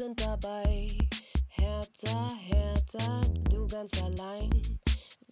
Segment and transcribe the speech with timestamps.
[0.00, 0.88] sind dabei.
[1.48, 3.20] Hertha, Hertha,
[3.50, 4.48] du ganz allein.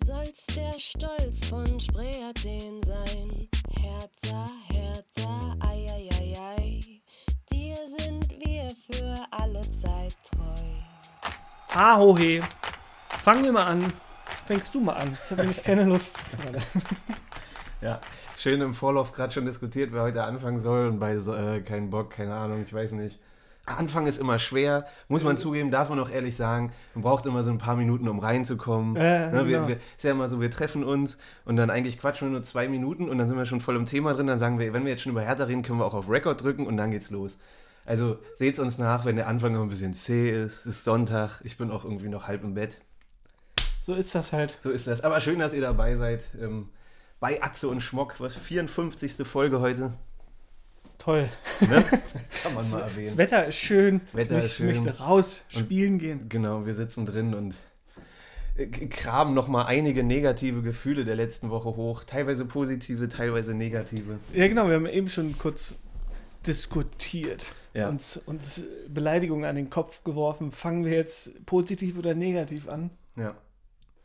[0.05, 3.48] Sollst der Stolz von Spree Athen sein.
[3.80, 6.80] Hertha, Hertha, ei, ei, ei, ei.
[7.51, 11.73] Dir sind wir für alle Zeit treu.
[11.75, 12.42] Ahohe.
[13.23, 13.91] Fangen wir mal an.
[14.47, 15.16] Fängst du mal an.
[15.25, 16.19] Ich habe nämlich keine Lust.
[17.80, 18.00] Ja,
[18.37, 21.91] schön im Vorlauf gerade schon diskutiert, wer heute anfangen soll und bei so, äh, keinen
[21.91, 23.20] Bock, keine Ahnung, ich weiß nicht.
[23.77, 26.72] Anfang ist immer schwer, muss man zugeben, darf man auch ehrlich sagen.
[26.95, 28.96] Man braucht immer so ein paar Minuten, um reinzukommen.
[28.96, 29.68] Äh, ne, wir, genau.
[29.68, 32.68] wir, ist ja immer so, wir treffen uns und dann eigentlich quatschen wir nur zwei
[32.68, 34.27] Minuten und dann sind wir schon voll im Thema drin.
[34.27, 36.42] Dann sagen wir, wenn wir jetzt schon über Hertha reden, können wir auch auf Record
[36.42, 37.38] drücken und dann geht's los.
[37.84, 40.60] Also seht's uns nach, wenn der Anfang noch ein bisschen zäh ist.
[40.60, 42.80] Es ist Sonntag, ich bin auch irgendwie noch halb im Bett.
[43.80, 44.58] So ist das halt.
[44.60, 45.03] So ist das.
[45.03, 46.22] Aber schön, dass ihr dabei seid.
[46.38, 46.69] Ähm,
[47.20, 49.27] bei Atze und Schmock, was 54.
[49.27, 49.94] Folge heute.
[51.09, 51.27] Toll.
[51.61, 51.69] Ne?
[52.42, 53.17] Kann man mal Das erwähnen.
[53.17, 54.03] Wetter ist schön.
[54.12, 54.67] Wetter ich ist schön.
[54.67, 56.28] möchte raus, spielen gehen.
[56.28, 57.55] Genau, wir sitzen drin und
[58.56, 62.05] äh, kramen nochmal einige negative Gefühle der letzten Woche hoch.
[62.05, 64.19] Teilweise positive, teilweise negative.
[64.34, 64.69] Ja, genau.
[64.69, 65.77] Wir haben eben schon kurz
[66.47, 67.55] diskutiert.
[67.72, 67.89] Ja.
[67.89, 70.53] Uns, uns Beleidigungen an den Kopf geworfen.
[70.53, 72.91] Fangen wir jetzt positiv oder negativ an?
[73.17, 73.34] Ja.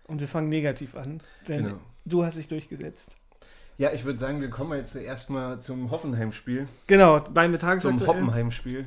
[0.08, 1.18] Und wir fangen negativ an.
[1.50, 1.80] Denn Genau.
[2.06, 3.18] du hast dich durchgesetzt.
[3.78, 6.68] Ja, ich würde sagen, wir kommen jetzt zuerst mal zum Hoffenheim-Spiel.
[6.88, 8.08] Genau, beim Zum Tagesaktuell.
[8.08, 8.86] Hoppenheim-Spiel.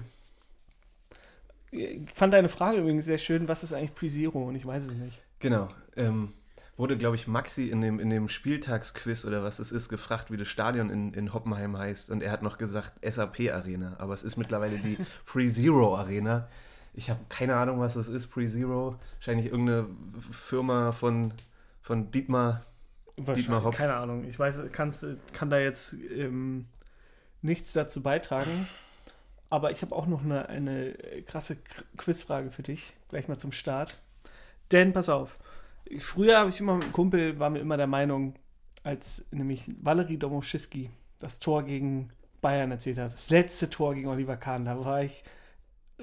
[1.73, 3.49] Ich fand deine Frage übrigens sehr schön.
[3.49, 4.45] Was ist eigentlich Pre-Zero?
[4.45, 5.23] Und ich weiß es nicht.
[5.41, 5.69] Genau.
[5.97, 6.33] Ähm,
[6.77, 10.37] wurde, glaube ich, Maxi in dem, in dem Spieltagsquiz oder was es ist, gefragt, wie
[10.37, 12.11] das Stadion in, in Hoppenheim heißt.
[12.11, 13.97] Und er hat noch gesagt SAP Arena.
[13.99, 16.49] Aber es ist mittlerweile die Pre-Zero Arena.
[16.95, 18.97] Ich habe keine Ahnung, was das ist, Pre-Zero.
[19.17, 19.87] Wahrscheinlich irgendeine
[20.31, 21.33] Firma von,
[21.83, 22.63] von Dietmar.
[23.19, 23.75] Hopp.
[23.75, 24.25] Keine Ahnung.
[24.25, 26.67] Ich weiß, kannst, kann da jetzt ähm,
[27.43, 28.69] nichts dazu beitragen.
[29.49, 30.93] Aber ich habe auch noch eine, eine
[31.27, 32.95] krasse Qu- Quizfrage für dich.
[33.09, 34.03] Gleich mal zum Start.
[34.73, 35.39] Denn, pass auf.
[35.99, 38.35] Früher habe ich immer mit einem Kumpel, war mir immer der Meinung,
[38.83, 44.37] als nämlich Valerie Domowski das Tor gegen Bayern erzählt hat, das letzte Tor gegen Oliver
[44.37, 45.25] Kahn, da war ich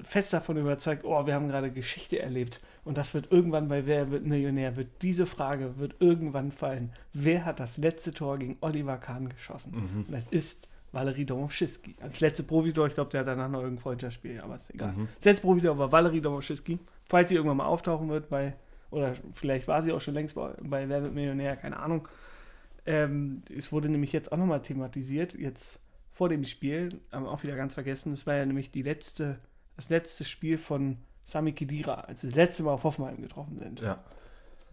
[0.02, 2.62] fest davon überzeugt, oh, wir haben gerade Geschichte erlebt.
[2.84, 6.92] Und das wird irgendwann bei Wer wird Millionär, wird diese Frage, wird irgendwann fallen.
[7.14, 9.74] Wer hat das letzte Tor gegen Oliver Kahn geschossen?
[9.76, 10.06] Mhm.
[10.08, 11.96] Und das ist Valerie Domowski.
[12.00, 14.94] Das letzte Profitor, ich glaube, der hat danach noch irgendein Freundschaftsspiel, aber ist egal.
[14.94, 15.08] Mhm.
[15.16, 16.80] Das letzte Profitor war Valerie Domowski.
[17.06, 18.56] Falls sie irgendwann mal auftauchen wird bei,
[18.92, 22.08] oder vielleicht war sie auch schon längst bei, bei Wer wird Millionär, keine Ahnung.
[22.86, 25.80] Ähm, es wurde nämlich jetzt auch nochmal thematisiert, jetzt
[26.12, 29.38] vor dem Spiel, haben wir auch wieder ganz vergessen, es war ja nämlich die letzte,
[29.76, 33.82] das letzte Spiel von Sami Khedira, als sie das letzte Mal auf Hoffenheim getroffen sind.
[33.82, 34.04] Ja.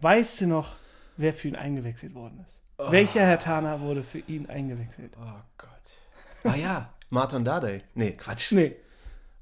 [0.01, 0.75] Weißt du noch,
[1.17, 2.61] wer für ihn eingewechselt worden ist?
[2.77, 5.15] Welcher Herr Tana wurde für ihn eingewechselt?
[5.21, 6.51] Oh Gott.
[6.51, 7.83] Ah ja, Martin Dardai.
[7.93, 8.51] Nee, Quatsch.
[8.51, 8.75] Nee.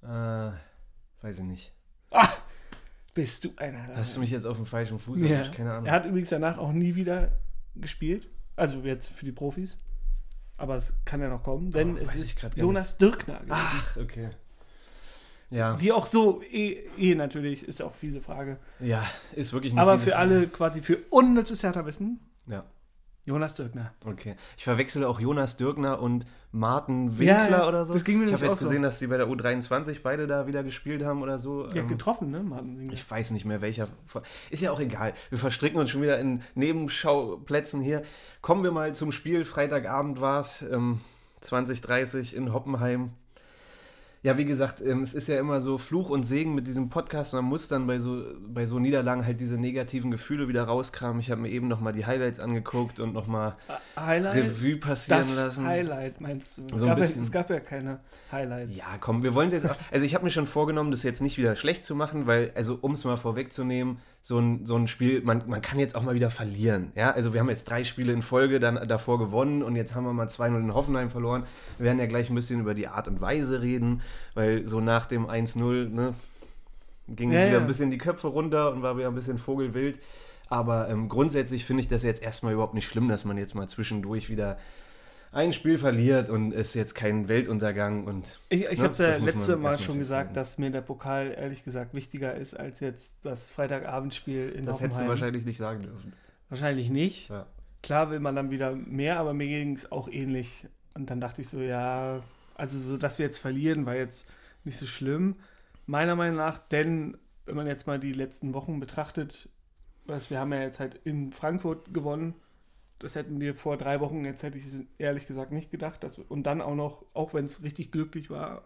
[0.03, 0.07] Äh,
[1.21, 1.73] weiß ich nicht.
[3.13, 3.87] Bist du einer?
[3.95, 5.47] Hast du mich jetzt auf dem falschen Fuß ja.
[5.49, 5.85] Keine Ahnung.
[5.85, 7.31] Er hat übrigens danach auch nie wieder
[7.75, 8.27] gespielt.
[8.55, 9.77] Also jetzt für die Profis.
[10.57, 13.35] Aber es kann ja noch kommen, denn Oh, es ist Jonas Dirkner.
[13.39, 13.51] gewesen.
[13.53, 14.29] Ach, okay.
[15.51, 18.57] Ja, Die auch so, eh, eh natürlich, ist ja auch fiese Frage.
[18.79, 19.03] ja,
[19.35, 20.17] ist wirklich eine Aber für Frage.
[20.17, 22.65] alle quasi für unnützes Hertha-Wissen, Ja,
[23.25, 23.93] Jonas Dirkner.
[24.05, 24.35] okay.
[24.57, 27.93] Ich verwechsel auch Jonas Dürkner und Martin Winkler Ja, oder so.
[27.93, 28.65] das ging mir ich habe jetzt so.
[28.65, 31.67] gesehen, dass die bei der U23 beide da wieder gespielt haben oder so.
[31.69, 32.93] Ja, Ähm, getroffen, ne, Martin Winkler?
[32.93, 33.87] ich weiß nicht mehr welcher.
[34.49, 35.13] Ist ja auch egal.
[35.29, 38.03] Wir verstricken uns schon wieder in Nebenschauplätzen hier.
[38.41, 39.45] Kommen wir mal zum Spiel.
[39.45, 40.99] Freitagabend war es, ähm,
[41.41, 43.11] 2030 in Hoppenheim.
[44.21, 47.33] Ja, wie gesagt, ähm, es ist ja immer so Fluch und Segen mit diesem Podcast.
[47.33, 51.21] Man muss dann bei so, bei so Niederlagen halt diese negativen Gefühle wieder rauskramen.
[51.21, 53.53] Ich habe mir eben nochmal die Highlights angeguckt und nochmal
[53.97, 54.35] Highlight?
[54.35, 55.65] Revue passieren das lassen.
[55.65, 56.63] Highlight, meinst du?
[56.69, 58.75] Es, So ein gab ja, es gab ja keine Highlights.
[58.75, 59.75] Ja, komm, wir wollen es jetzt auch.
[59.89, 62.77] Also, ich habe mir schon vorgenommen, das jetzt nicht wieder schlecht zu machen, weil, also,
[62.81, 66.13] um es mal vorwegzunehmen, so ein, so ein Spiel, man, man kann jetzt auch mal
[66.13, 66.91] wieder verlieren.
[66.95, 70.03] Ja, also, wir haben jetzt drei Spiele in Folge dann davor gewonnen und jetzt haben
[70.03, 71.45] wir mal 2-0 in Hoffenheim verloren.
[71.77, 74.01] Wir werden ja gleich ein bisschen über die Art und Weise reden,
[74.35, 76.13] weil so nach dem 1-0, ne,
[77.07, 77.59] gingen Ja, wieder ja.
[77.59, 79.99] ein bisschen die Köpfe runter und war wieder ein bisschen vogelwild.
[80.47, 83.67] Aber ähm, grundsätzlich finde ich das jetzt erstmal überhaupt nicht schlimm, dass man jetzt mal
[83.67, 84.57] zwischendurch wieder
[85.31, 89.15] ein Spiel verliert und ist jetzt kein Weltuntergang und Ich, ich Ne, habe es ja
[89.17, 93.51] letzte Mal schon gesagt, dass mir der Pokal ehrlich gesagt wichtiger ist als jetzt das
[93.51, 96.13] Freitagabendspiel in Das hättest du wahrscheinlich nicht sagen dürfen.
[96.49, 97.29] Wahrscheinlich nicht.
[97.29, 97.45] Ja.
[97.83, 100.65] Klar will man dann wieder mehr, aber mir ging es auch ähnlich.
[100.95, 102.21] Und dann dachte ich so, ja,
[102.59, 104.27] also so, dass wir jetzt verlieren, war jetzt
[104.63, 105.35] nicht so schlimm.
[105.85, 109.49] Meiner Meinung nach, denn wenn man jetzt mal die letzten Wochen betrachtet,
[110.05, 112.33] was wir haben ja jetzt halt in Frankfurt gewonnen.
[112.99, 116.03] Das hätten wir vor drei Wochen, jetzt hätte ich es ehrlich gesagt nicht gedacht.
[116.03, 118.63] Dass, und dann auch noch, auch wenn es richtig glücklich war,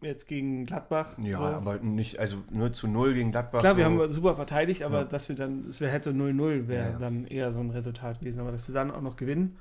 [0.00, 1.18] jetzt gegen Gladbach.
[1.18, 1.44] Ja, so.
[1.44, 3.60] aber nicht, also nur zu null gegen Gladbach.
[3.60, 3.90] Klar, wir so.
[3.90, 5.04] haben super verteidigt, aber Ja.
[5.04, 6.98] dass wir dann, es wär, hätte 0-0 wäre Ja, ja.
[6.98, 8.40] dann eher so ein Resultat gewesen.
[8.40, 9.56] Aber dass wir dann auch noch gewinnen,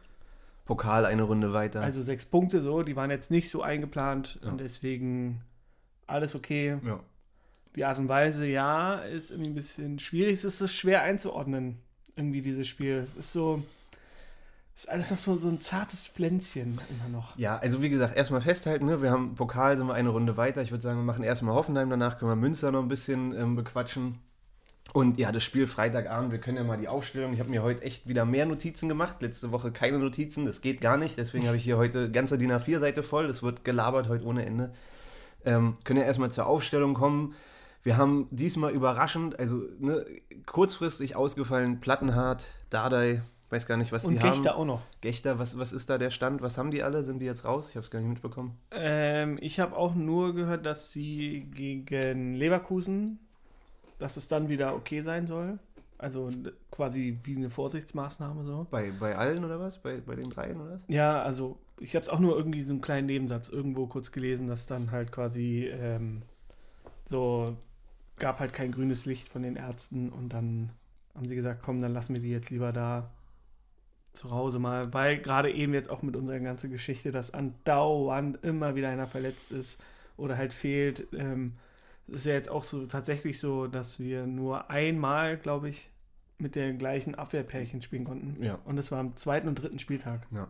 [0.66, 1.82] Pokal eine Runde weiter.
[1.82, 4.50] also sechs Punkte so, die waren jetzt nicht so eingeplant Ja.
[4.50, 5.42] und deswegen
[6.08, 6.78] alles okay.
[6.86, 7.00] ja.
[7.76, 10.34] Die Art und Weise, ja, ist irgendwie ein bisschen schwierig.
[10.36, 11.80] Es ist so schwer einzuordnen,
[12.16, 12.98] irgendwie dieses Spiel.
[12.98, 13.64] Es ist so,
[14.76, 17.36] es ist alles noch so, so ein zartes Pflänzchen immer noch.
[17.36, 19.02] Ja, also wie gesagt, erstmal festhalten, ne?
[19.02, 20.62] wir haben Pokal, sind wir eine Runde weiter.
[20.62, 23.56] Ich würde sagen, wir machen erstmal Hoffenheim, danach können wir Münster noch ein bisschen ähm,
[23.56, 24.20] bequatschen.
[24.92, 27.34] Und ja, das Spiel Freitagabend, wir können ja mal die Aufstellung.
[27.34, 29.22] Ich habe mir heute echt wieder mehr Notizen gemacht.
[29.22, 31.18] Letzte Woche keine Notizen, das geht gar nicht.
[31.18, 33.28] Deswegen habe ich hier heute ganze DIN A4-Seite voll.
[33.28, 34.74] Das wird gelabert heute ohne Ende.
[35.46, 37.34] Ähm, können ja erstmal zur Aufstellung kommen.
[37.82, 40.06] Wir haben diesmal überraschend, also ne,
[40.46, 44.32] kurzfristig ausgefallen, Plattenhardt, Dardai, weiß gar nicht, was Und die haben.
[44.32, 44.82] Gechter auch noch.
[45.02, 46.42] Gechter, was, was ist da der Stand?
[46.42, 47.04] Was haben die alle?
[47.04, 47.70] Sind die jetzt raus?
[47.70, 48.58] Ich habe es gar nicht mitbekommen.
[48.72, 53.20] Ähm, ich habe auch nur gehört, dass sie gegen Leverkusen,
[54.00, 55.60] dass es dann wieder okay sein soll.
[55.98, 56.30] Also
[56.70, 58.68] quasi wie eine Vorsichtsmaßnahme so.
[58.70, 59.82] Bei, bei allen oder was?
[59.82, 60.84] Bei, bei den dreien oder was?
[60.88, 64.48] Ja, also ich habe es auch nur irgendwie so einen kleinen Nebensatz irgendwo kurz gelesen,
[64.48, 66.24] dass dann halt quasi ähm,
[67.06, 67.56] so
[68.18, 70.72] gab halt kein grünes Licht von den Ärzten und dann
[71.16, 73.12] haben sie gesagt, komm, dann lassen wir die jetzt lieber da
[74.14, 78.76] zu Hause mal, weil gerade eben jetzt auch mit unserer ganzen Geschichte, dass andauernd immer
[78.76, 79.82] wieder einer verletzt ist
[80.18, 81.08] oder halt fehlt.
[81.14, 81.54] Ähm,
[82.08, 85.90] es ist ja jetzt auch so tatsächlich so, dass wir nur einmal, glaube ich,
[86.38, 88.44] mit den gleichen Abwehrpärchen spielen konnten.
[88.44, 88.60] Ja.
[88.66, 90.28] Und das war am zweiten und dritten Spieltag.
[90.32, 90.48] Ja.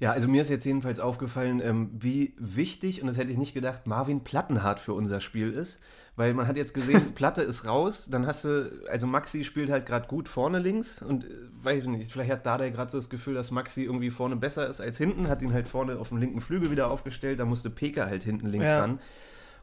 [0.00, 3.52] Ja, also mir ist jetzt jedenfalls aufgefallen, ähm, wie wichtig, und das hätte ich nicht
[3.52, 5.80] gedacht, Marvin Plattenhardt für unser Spiel ist.
[6.14, 9.86] Weil man hat jetzt gesehen, Platte ist raus, dann hast du, also Maxi spielt halt
[9.86, 11.28] gerade gut vorne links und äh,
[11.62, 14.68] weiß ich nicht, vielleicht hat Dardai gerade so das Gefühl, dass Maxi irgendwie vorne besser
[14.68, 17.70] ist als hinten, hat ihn halt vorne auf dem linken Flügel wieder aufgestellt, da musste
[17.70, 18.80] Peka halt hinten links Ja.
[18.80, 19.00] ran.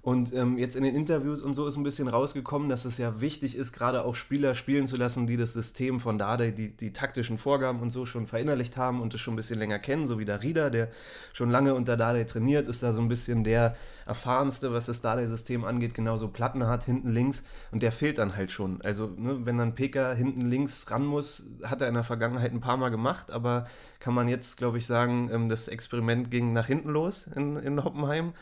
[0.06, 3.22] Und ähm, jetzt in den Interviews und so ist ein bisschen rausgekommen, dass es ja
[3.22, 6.94] wichtig ist, gerade auch Spieler spielen zu lassen, die das System von Dardai, die, die
[6.94, 10.20] taktischen Vorgaben und so schon verinnerlicht haben und es schon ein bisschen länger kennen, so
[10.20, 10.90] wie der Rieder, der
[11.34, 13.76] schon lange unter Dardai trainiert, ist da so ein bisschen der
[14.06, 18.52] erfahrenste, was das Dardai-System angeht, genauso Platten hat, hinten links und der fehlt dann halt
[18.52, 18.84] schon.
[18.84, 22.62] Also, ne, wenn dann Peka hinten links ran muss, hat er in der Vergangenheit ein
[22.62, 23.66] paar Mal gemacht, aber
[24.00, 27.84] kann man jetzt, glaube ich, sagen, ähm, das Experiment ging nach hinten los in, in
[27.84, 28.34] Hoppenheim.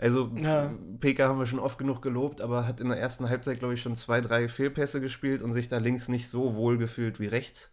[0.00, 0.72] Also Ja.
[1.00, 3.82] PK haben wir schon oft genug gelobt, aber hat in der ersten Halbzeit, glaube ich,
[3.82, 7.72] schon zwei, drei Fehlpässe gespielt und sich da links nicht so wohl gefühlt wie rechts.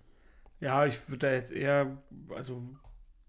[0.59, 1.97] Ja, ich würde da jetzt eher,
[2.33, 2.63] also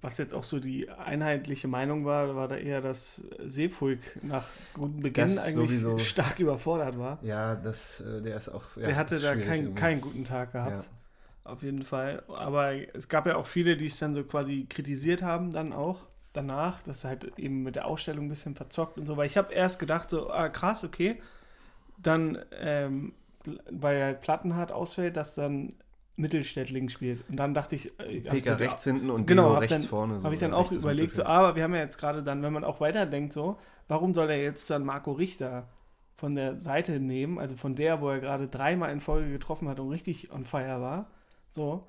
[0.01, 5.01] was jetzt auch so die einheitliche Meinung war, war da eher, dass Seefuig nach gutem
[5.01, 5.99] Beginn Das eigentlich sowieso.
[5.99, 7.19] stark überfordert war.
[7.23, 8.77] Ja, das, äh, der ist auch.
[8.77, 10.89] Ja, Der hatte da kein, keinen guten Tag gehabt.
[11.45, 12.23] Auf jeden Fall.
[12.29, 16.07] Aber es gab ja auch viele, die es dann so quasi kritisiert haben, dann auch
[16.37, 19.17] danach, dass er halt eben mit der Ausstellung ein bisschen verzockt und so.
[19.17, 21.21] Weil ich habe erst gedacht, so, ah, krass, okay.
[21.99, 23.15] Dann, ähm,
[23.71, 25.75] weil halt Plattenhardt ausfällt, dass dann
[26.17, 27.25] Mittelstädt links spielt.
[27.29, 29.83] Und dann dachte ich, äh, hab ich so, rechts hinten und Genau, Deo rechts dann-
[29.83, 30.23] vorne.
[30.23, 31.39] habe ich dann auch ist überlegt, so, Mittelfeld.
[31.39, 34.43] aber wir haben ja jetzt gerade dann, wenn man auch weiterdenkt, so, warum soll er
[34.43, 35.69] jetzt dann Marco Richter
[36.17, 39.79] von der Seite nehmen, also von der, wo er gerade dreimal in Folge getroffen hat
[39.79, 41.11] und richtig on fire war,
[41.51, 41.83] so,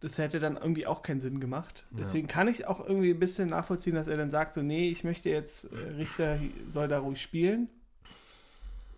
[0.00, 1.86] das hätte dann irgendwie auch keinen Sinn gemacht.
[1.90, 1.98] Ja.
[1.98, 5.04] Deswegen kann ich auch irgendwie ein bisschen nachvollziehen, dass er dann sagt, so, nee, ich
[5.04, 6.38] möchte jetzt, äh, Richter
[6.68, 7.68] soll da ruhig spielen.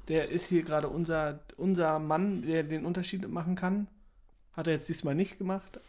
[0.09, 3.89] Der ist hier gerade unser, unser Mann, der den Unterschied machen kann.
[4.53, 5.81] Hat er jetzt diesmal nicht gemacht.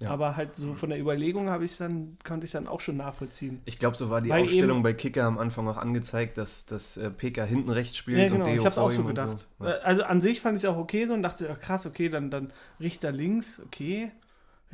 [0.00, 0.10] Ja.
[0.10, 3.62] Aber halt so von der Überlegung habe ich dann, konnte ich dann auch schon nachvollziehen.
[3.64, 6.96] Ich glaube, so war die Weil Aufstellung bei Kicker am Anfang auch angezeigt, dass, dass
[6.96, 9.46] äh, PK hinten rechts spielt Ja, genau, und Deo ich habe es auch so gedacht.
[9.58, 9.64] So.
[9.64, 9.76] Ja.
[9.76, 12.08] Äh, Also an sich fand ich es auch okay so und dachte, ach, krass, okay,
[12.08, 14.10] dann, dann Richter links, okay.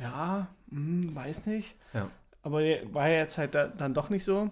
[0.01, 1.75] Ja, hm, weiß nicht.
[1.93, 2.09] Ja.
[2.43, 2.59] Aber
[2.91, 4.49] war ja jetzt halt da, dann doch nicht so.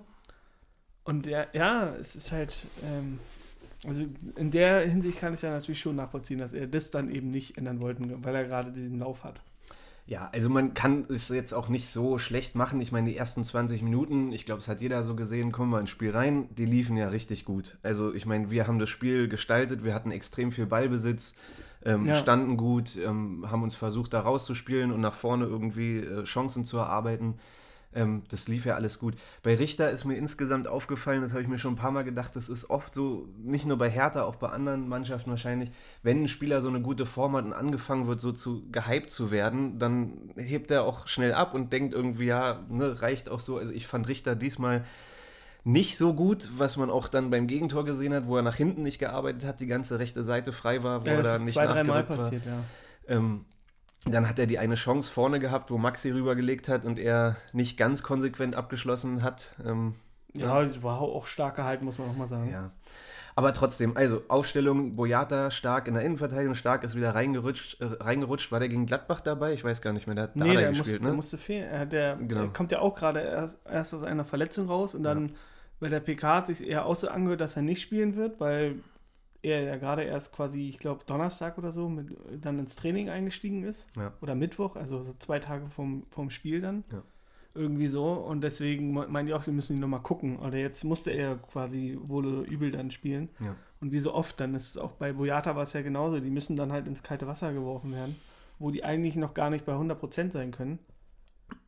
[1.04, 3.20] Und der, ja, es ist halt, ähm,
[3.86, 7.32] also in der Hinsicht kann ich ja natürlich schon nachvollziehen, dass er das dann eben
[7.32, 9.42] nicht ändern wollte, weil er gerade diesen Lauf hat.
[10.10, 12.82] Ja, also man kann es jetzt auch nicht so schlecht machen.
[12.82, 15.80] Ich meine, die ersten 20 Minuten, ich glaube, es hat jeder so gesehen, kommen wir
[15.80, 17.78] ins Spiel rein, die liefen ja richtig gut.
[17.84, 21.36] Also ich meine, wir haben das Spiel gestaltet, wir hatten extrem viel Ballbesitz,
[21.86, 22.16] ähm, Ja.
[22.16, 26.78] standen gut, ähm, haben uns versucht, da rauszuspielen und nach vorne irgendwie äh, Chancen zu
[26.80, 27.36] erarbeiten.
[27.94, 29.16] Ähm, das lief ja alles gut.
[29.42, 32.36] Bei Richter ist mir insgesamt aufgefallen, das habe ich mir schon ein paar Mal gedacht,
[32.36, 35.72] das ist oft so, nicht nur bei Hertha, auch bei anderen Mannschaften wahrscheinlich,
[36.04, 39.32] wenn ein Spieler so eine gute Form hat und angefangen wird, so zu gehypt zu
[39.32, 43.58] werden, dann hebt er auch schnell ab und denkt irgendwie, ja, ne, reicht auch so.
[43.58, 44.86] Also ich fand Richter diesmal
[45.64, 48.84] nicht so gut, was man auch dann beim Gegentor gesehen hat, wo er nach hinten
[48.84, 51.66] nicht gearbeitet hat, die ganze rechte Seite frei war, wo Ja, er da nicht zwei,
[51.66, 52.18] nachgerückt war.
[52.18, 52.60] passiert, ja.
[53.08, 53.46] Ähm,
[54.06, 57.78] dann hat er die eine Chance vorne gehabt, wo Maxi rübergelegt hat und er nicht
[57.78, 59.56] ganz konsequent abgeschlossen hat.
[59.66, 59.94] Ähm,
[60.36, 60.84] Ja, ja.
[60.84, 62.50] war auch stark gehalten, muss man auch mal sagen.
[62.52, 62.72] Ja.
[63.36, 67.80] Aber trotzdem, also Aufstellung, Boyata stark in der Innenverteidigung, stark ist wieder reingerutscht.
[67.80, 68.52] Äh, reingerutscht.
[68.52, 69.54] War der gegen Gladbach dabei?
[69.54, 70.16] Ich weiß gar nicht mehr.
[70.16, 71.10] Der hat nee, der gespielt, musste, ne?
[71.10, 71.90] Der musste fehlen.
[71.90, 72.42] Der, genau.
[72.42, 75.34] der kommt ja auch gerade erst, erst, aus einer Verletzung raus und dann ja.
[75.80, 78.80] bei der PK hat sich eher auch so angehört, dass er nicht spielen wird, weil
[79.42, 83.64] er ja gerade erst quasi, ich glaube, Donnerstag oder so mit, dann ins Training eingestiegen
[83.64, 83.88] ist.
[83.96, 84.14] Ja.
[84.22, 86.84] Oder Mittwoch, also so zwei Tage vom, vom Spiel dann.
[86.92, 87.04] Ja.
[87.56, 88.06] Irgendwie so.
[88.12, 90.38] Und deswegen meinen die auch, die müssen ihn nochmal gucken.
[90.40, 93.30] Oder jetzt musste er quasi wohl übel dann spielen.
[93.40, 93.56] Ja.
[93.82, 96.20] Und wie so oft, dann ist es auch bei Boyata war es ja genauso.
[96.20, 98.16] Die müssen dann halt ins kalte Wasser geworfen werden,
[98.60, 100.80] wo die eigentlich noch gar nicht bei 100% sein können.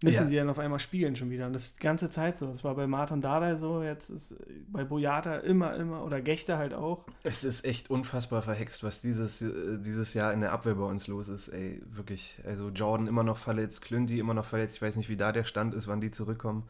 [0.03, 0.25] Müssen ja.
[0.25, 1.45] die dann auf einmal spielen schon wieder.
[1.45, 2.47] Und das ist die ganze Zeit so.
[2.47, 4.35] Das war bei Martin Dada so, jetzt ist
[4.67, 7.05] bei Boyata immer, immer, oder Gechter halt auch.
[7.23, 11.07] Es ist echt unfassbar verhext, was dieses, äh, dieses Jahr in der Abwehr bei uns
[11.07, 11.49] los ist.
[11.49, 12.39] Ey, wirklich.
[12.45, 14.77] Also Jordan immer noch verletzt, Clinty immer noch verletzt.
[14.77, 16.63] Ich weiß nicht, wie da der Stand ist, wann die zurückkommen.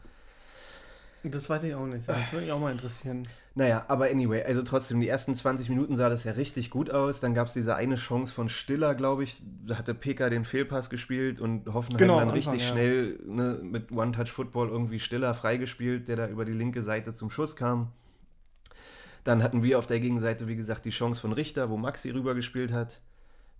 [1.22, 2.08] Das weiß ich auch nicht.
[2.08, 3.22] Das würde mich auch mal interessieren.
[3.54, 7.20] Naja, aber anyway, also trotzdem, die ersten 20 Minuten sah das ja richtig gut aus.
[7.20, 9.42] Dann gab es diese eine Chance von Stiller, glaube ich.
[9.66, 12.72] Da hatte Peka den Fehlpass gespielt und Hoffenheim genau, dann Anfang, richtig ja.
[12.72, 17.54] schnell ne, mit One-Touch-Football irgendwie Stiller freigespielt, der da über die linke Seite zum Schuss
[17.54, 17.92] kam.
[19.22, 22.72] Dann hatten wir auf der Gegenseite, wie gesagt, die Chance von Richter, wo Maxi rübergespielt
[22.72, 23.00] hat.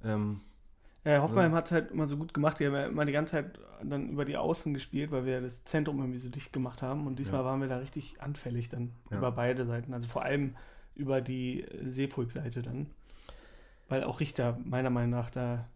[0.03, 0.41] Ähm,
[1.05, 1.57] ja, Hoffenheim ja.
[1.57, 2.59] hat es halt immer so gut gemacht.
[2.59, 5.65] Die haben ja immer die ganze Zeit dann über die Außen gespielt, weil wir das
[5.65, 7.07] Zentrum irgendwie so dicht gemacht haben.
[7.07, 7.47] Und diesmal ja.
[7.47, 9.19] waren wir da richtig anfällig dann ja.
[9.19, 9.95] über beide Seiten.
[9.95, 10.55] Also vor allem
[10.95, 12.87] über die Seepulk-Seite dann.
[13.89, 15.69] Weil auch Richter meiner Meinung nach da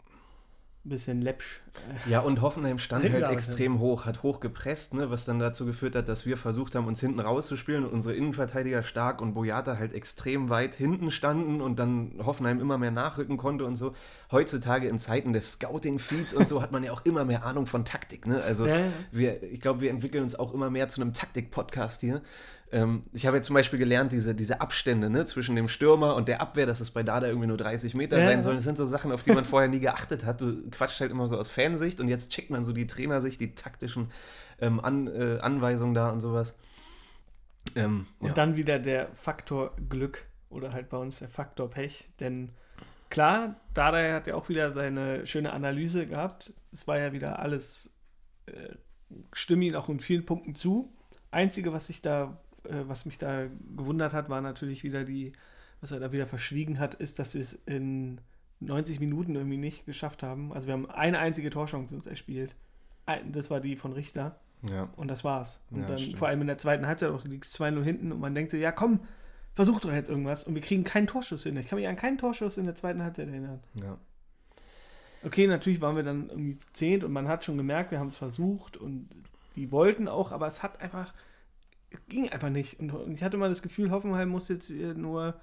[0.89, 1.61] bisschen läppsch.
[2.09, 5.95] Ja, und Hoffenheim stand halt extrem hoch, hat hoch gepresst, ne, was dann dazu geführt
[5.95, 9.93] hat, dass wir versucht haben, uns hinten rauszuspielen und unsere Innenverteidiger stark und Boyata halt
[9.93, 13.95] extrem weit hinten standen und dann Hoffenheim immer mehr nachrücken konnte und so.
[14.31, 17.85] Heutzutage in Zeiten des Scouting-Feeds und so hat man ja auch immer mehr Ahnung von
[17.85, 18.27] Taktik.
[18.27, 18.43] Ne?
[18.43, 18.87] Also ja, ja.
[19.13, 22.23] wir, ich glaube, wir entwickeln uns auch immer mehr zu einem Taktik-Podcast hier.
[22.73, 26.27] Ähm, ich habe ja zum Beispiel gelernt, diese, diese Abstände ne, zwischen dem Stürmer und
[26.27, 28.57] der Abwehr, dass es bei Dada irgendwie nur 30 Meter ja, sein sollen.
[28.57, 30.41] Das sind so Sachen, auf die man vorher nie geachtet hat.
[30.41, 33.55] Du quatscht halt immer so aus Fansicht und jetzt checkt man so die Trainersicht, die
[33.55, 34.11] taktischen
[34.61, 36.57] ähm, An, äh, Anweisungen da und sowas.
[37.77, 38.35] Ähm, und ja.
[38.35, 42.51] dann wieder der Faktor Glück oder halt bei uns der Faktor Pech, denn
[43.11, 46.53] klar, Dada hat ja auch wieder seine schöne Analyse gehabt.
[46.73, 47.93] Es war ja wieder alles,
[48.47, 48.75] äh,
[49.33, 50.93] stimme ihn auch in vielen Punkten zu.
[51.31, 52.39] Einzige, was ich da
[52.87, 53.47] was mich da
[53.77, 55.33] gewundert hat, war natürlich wieder die,
[55.81, 58.21] was er da wieder verschwiegen hat, ist, dass wir es in
[58.61, 60.53] 90 Minuten irgendwie nicht geschafft haben.
[60.53, 62.57] Also wir haben eine einzige Torchance uns erspielt.
[63.31, 64.41] Das war die von Richter.
[64.71, 64.89] Ja.
[64.97, 65.61] Und das war's.
[65.71, 66.19] Und ja, dann stimmt.
[66.19, 68.57] vor allem in der zweiten Halbzeit auch, du liegst 2-0 hinten und man denkt so,
[68.57, 69.01] ja komm,
[69.55, 70.45] versuch doch jetzt irgendwas.
[70.45, 71.57] Und wir kriegen keinen Torschuss hin.
[71.57, 73.61] Ich kann mich an keinen Torschuss in der zweiten Halbzeit erinnern.
[73.81, 73.99] Ja.
[75.23, 78.19] Okay, natürlich waren wir dann irgendwie zehnt und man hat schon gemerkt, wir haben es
[78.19, 79.09] versucht und
[79.57, 81.13] die wollten auch, aber es hat einfach,
[82.09, 82.79] ging einfach nicht.
[82.81, 85.35] Und ich hatte mal das Gefühl, Hoffenheim muss jetzt nur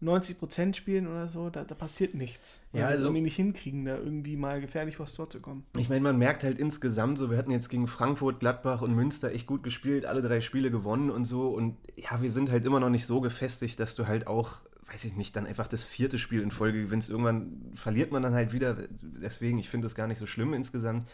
[0.00, 2.60] 90 Prozent spielen oder so, da, da passiert nichts.
[2.72, 5.64] Ja, also irgendwie nicht hinkriegen, da irgendwie mal gefährlich vors Tor zu kommen.
[5.76, 9.32] Ich meine, man merkt halt insgesamt so, wir hatten jetzt gegen Frankfurt, Gladbach und Münster
[9.32, 11.48] echt gut gespielt, alle drei Spiele gewonnen und so.
[11.48, 14.60] Und ja, wir sind halt immer noch nicht so gefestigt, dass du halt auch,
[14.92, 17.10] weiß ich nicht, dann einfach das vierte Spiel in Folge gewinnst.
[17.10, 18.76] Irgendwann verliert man dann halt wieder.
[19.02, 21.06] Deswegen, ich finde das gar nicht so schlimm insgesamt.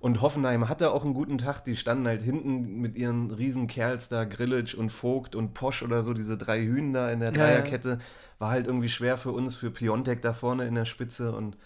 [0.00, 1.64] Und Hoffenheim hatte auch einen guten Tag.
[1.64, 6.02] Die standen halt hinten mit ihren riesen Kerls da, Grillitsch und Vogt und Posch oder
[6.02, 7.90] so, diese drei Hühner da in der Dreierkette.
[7.90, 7.98] Ja,
[8.38, 11.32] War halt irgendwie schwer für uns, für Piontek da vorne in der Spitze.
[11.32, 11.56] Und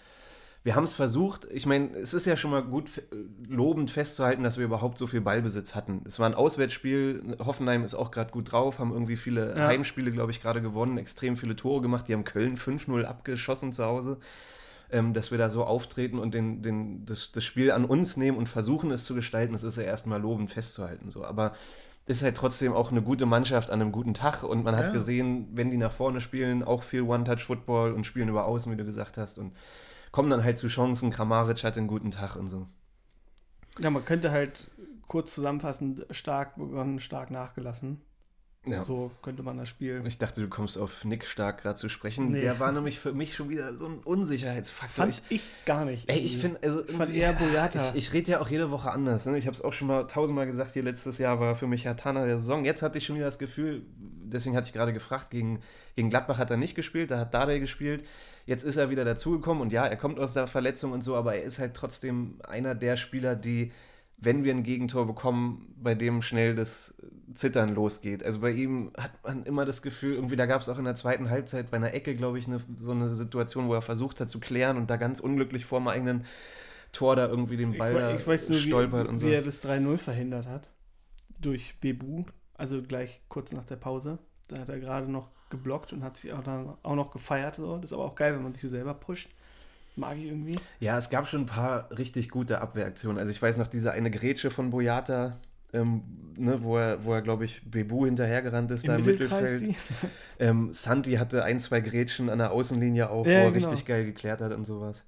[0.63, 1.45] wir haben es versucht.
[1.51, 3.03] Ich meine, es ist ja schon mal gut
[3.47, 6.01] lobend festzuhalten, dass wir überhaupt so viel Ballbesitz hatten.
[6.05, 7.35] Es war ein Auswärtsspiel.
[7.39, 9.67] Hoffenheim ist auch gerade gut drauf, haben irgendwie viele ja.
[9.67, 12.07] Heimspiele, glaube ich, gerade gewonnen, extrem viele Tore gemacht.
[12.07, 14.19] Die haben Köln 5-0 abgeschossen zu Hause
[14.93, 18.37] ähm, dass wir da so auftreten und den, den, das, das Spiel an uns nehmen
[18.37, 21.09] und versuchen es zu gestalten, das ist ja erstmal lobend festzuhalten.
[21.09, 21.25] So.
[21.25, 21.53] Aber
[22.05, 24.91] ist halt trotzdem auch eine gute Mannschaft an einem guten Tag und man hat ja.
[24.91, 28.85] gesehen, wenn die nach vorne spielen, auch viel One-Touch-Football und spielen über Außen, wie du
[28.85, 29.53] gesagt hast, und
[30.11, 31.09] kommen dann halt zu Chancen.
[31.09, 32.67] Kramaric hat einen guten Tag und so.
[33.79, 34.69] Ja, man könnte halt
[35.07, 38.01] kurz zusammenfassen, stark begonnen, stark nachgelassen.
[38.65, 38.83] Ja.
[38.83, 40.05] So könnte man das spielen.
[40.05, 42.31] Ich dachte, du kommst auf Nick Stark gerade zu sprechen.
[42.31, 42.41] Nee.
[42.41, 45.05] Der war nämlich für mich schon wieder so ein Unsicherheitsfaktor.
[45.05, 46.09] Fand ich, ich gar nicht.
[46.09, 46.85] Ey, ich finde, also.
[46.87, 47.89] Ich fand eher Boyata.
[47.89, 49.25] Ich, ich rede ja auch jede Woche anders.
[49.25, 49.37] Ne?
[49.37, 52.25] Ich habe es auch schon mal tausendmal gesagt, hier letztes Jahr war für mich Hatana
[52.25, 52.63] der Saison.
[52.63, 55.59] Jetzt hatte ich schon wieder das Gefühl, deswegen hatte ich gerade gefragt, gegen,
[55.97, 58.05] gegen Gladbach hat er nicht gespielt, da hat Dardai gespielt.
[58.45, 61.35] Jetzt ist er wieder dazugekommen und ja, er kommt aus der Verletzung und so, aber
[61.35, 63.71] er ist halt trotzdem einer der Spieler, die
[64.23, 66.95] wenn wir ein Gegentor bekommen, bei dem schnell das
[67.33, 68.23] Zittern losgeht.
[68.23, 70.95] Also bei ihm hat man immer das Gefühl, irgendwie, da gab es auch in der
[70.95, 74.29] zweiten Halbzeit bei einer Ecke, glaube ich, eine, so eine Situation, wo er versucht hat
[74.29, 76.25] zu klären und da ganz unglücklich vor dem eigenen
[76.91, 79.27] Tor da irgendwie den Ball ich, ich weiß nur, stolpert wie, und so.
[79.27, 80.69] Wie er das 3-0 verhindert hat.
[81.39, 82.23] Durch Bebu.
[82.55, 84.19] also gleich kurz nach der Pause.
[84.47, 87.55] Da hat er gerade noch geblockt und hat sich auch, dann auch noch gefeiert.
[87.55, 87.75] So.
[87.77, 89.29] Das ist aber auch geil, wenn man sich so selber pusht.
[89.95, 90.57] Mag ich irgendwie.
[90.79, 93.19] Ja, es gab schon ein paar richtig gute Abwehraktionen.
[93.19, 95.37] Also ich weiß noch, diese eine Grätsche von Boyata,
[95.73, 96.01] ähm,
[96.37, 99.75] ne, wo er, wo er glaube ich, Bebu hinterhergerannt ist, Im da im Mittelfeld.
[100.39, 103.69] Ähm, Santi hatte ein, zwei Grätschen an der Außenlinie auch, Ja, wo er genau.
[103.69, 105.05] richtig geil geklärt hat und sowas.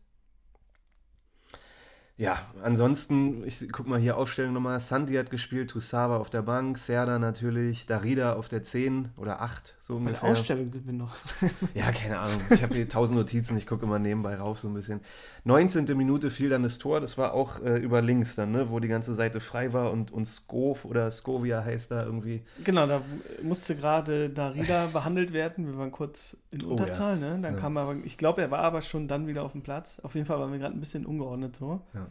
[2.17, 4.79] Ja, ansonsten, ich guck mal hier Aufstellung nochmal.
[4.79, 9.75] Santi hat gespielt, Tusawa auf der Bank, Serda natürlich, Darida auf der 10 oder 8,
[9.81, 10.29] so Bei der ungefähr.
[10.29, 11.13] Ausstellung sind wir noch.
[11.73, 12.39] Ja, keine Ahnung.
[12.51, 15.01] Ich habe hier tausend Notizen, ich gucke immer nebenbei rauf so ein bisschen.
[15.43, 15.85] 19.
[15.97, 18.87] Minute fiel dann das Tor, das war auch äh, über links dann, ne, wo die
[18.87, 22.43] ganze Seite frei war und, und Skov oder Skovia heißt da irgendwie.
[22.63, 23.01] Genau, da
[23.43, 25.67] musste gerade Darida behandelt werden.
[25.67, 27.39] Wir waren kurz in Oh, Unterzahl, ne?
[27.41, 27.59] Dann Ja.
[27.59, 29.99] kam er aber, ich glaube, er war aber schon dann wieder auf dem Platz.
[30.01, 31.81] Auf jeden Fall waren wir gerade ein bisschen ungeordnet so.
[31.93, 32.04] Ja.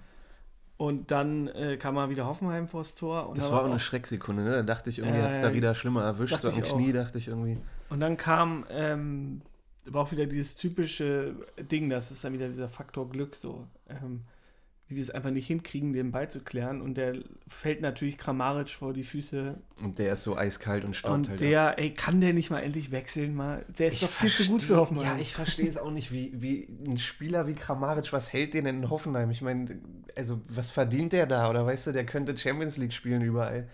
[0.76, 3.28] Und dann äh, kam mal wieder Hoffenheim vors Tor.
[3.28, 4.50] Und Das da war auch eine Schrecksekunde, ne?
[4.50, 6.62] Da dachte ich, irgendwie Ja, hat es ja, Darida schlimmer erwischt, so am.
[6.62, 7.59] Knie dachte ich irgendwie.
[7.90, 9.43] Und dann kam, ähm,
[9.87, 11.37] war auch wieder dieses typische
[11.71, 14.23] Ding, das ist dann wieder dieser Faktor Glück, so, ähm,
[14.87, 16.83] wie wir es einfach nicht hinkriegen, den Ball zu klären.
[16.83, 17.14] Und der
[17.49, 19.57] fällt natürlich Kramaric vor die Füße.
[19.83, 21.41] Und der ist so eiskalt und staubt Und halt.
[21.41, 21.47] ab.
[21.49, 23.35] der, ey, kann der nicht mal endlich wechseln?
[23.35, 23.64] Mal?
[23.79, 25.17] Der ist Ich doch viel zu gut für Hoffenheim.
[25.17, 28.64] Ja, ich verstehe es auch nicht, wie, wie ein Spieler wie Kramaric, was hält den
[28.64, 29.31] denn in Hoffenheim?
[29.31, 29.79] Ich meine,
[30.17, 31.49] also was verdient der da?
[31.49, 33.69] Oder weißt du, der könnte Champions League spielen überall.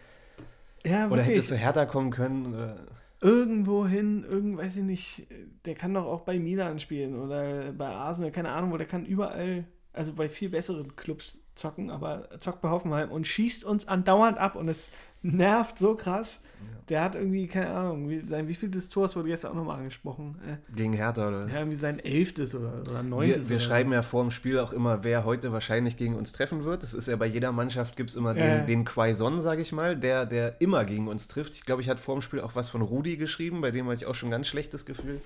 [0.87, 1.26] ja, Oder wirklich.
[1.37, 2.55] hättest du härter kommen können?
[2.55, 2.87] Oder?
[3.23, 5.26] irgendwo hin, irgend, weiß ich nicht,
[5.67, 9.05] der kann doch auch bei Milan spielen oder bei Arsenal, keine Ahnung, wo der kann
[9.05, 14.38] überall, also bei viel besseren Clubs zocken, aber zockt bei Hoffenheim und schießt uns andauernd
[14.38, 14.88] ab und es
[15.23, 16.40] nervt so krass.
[16.88, 20.38] Der hat irgendwie, keine Ahnung, wie, sein wievieltes Tor wurde gestern auch nochmal angesprochen.
[20.47, 21.47] Äh, Gegen Hertha oder?
[21.49, 23.49] ja, irgendwie sein elftes oder, oder Wir, neuntes.
[23.49, 26.64] wir oder schreiben ja vor dem Spiel auch immer, wer heute wahrscheinlich gegen uns treffen
[26.64, 26.83] wird.
[26.83, 28.59] Das ist ja bei jeder Mannschaft gibt es immer den, Ja.
[28.64, 31.55] den Quaison, sage ich mal, der, der immer gegen uns trifft.
[31.55, 33.96] Ich glaube, ich hatte vor dem Spiel auch was von Rudi geschrieben, bei dem hatte
[33.96, 35.20] ich auch schon ein ganz schlechtes Gefühl.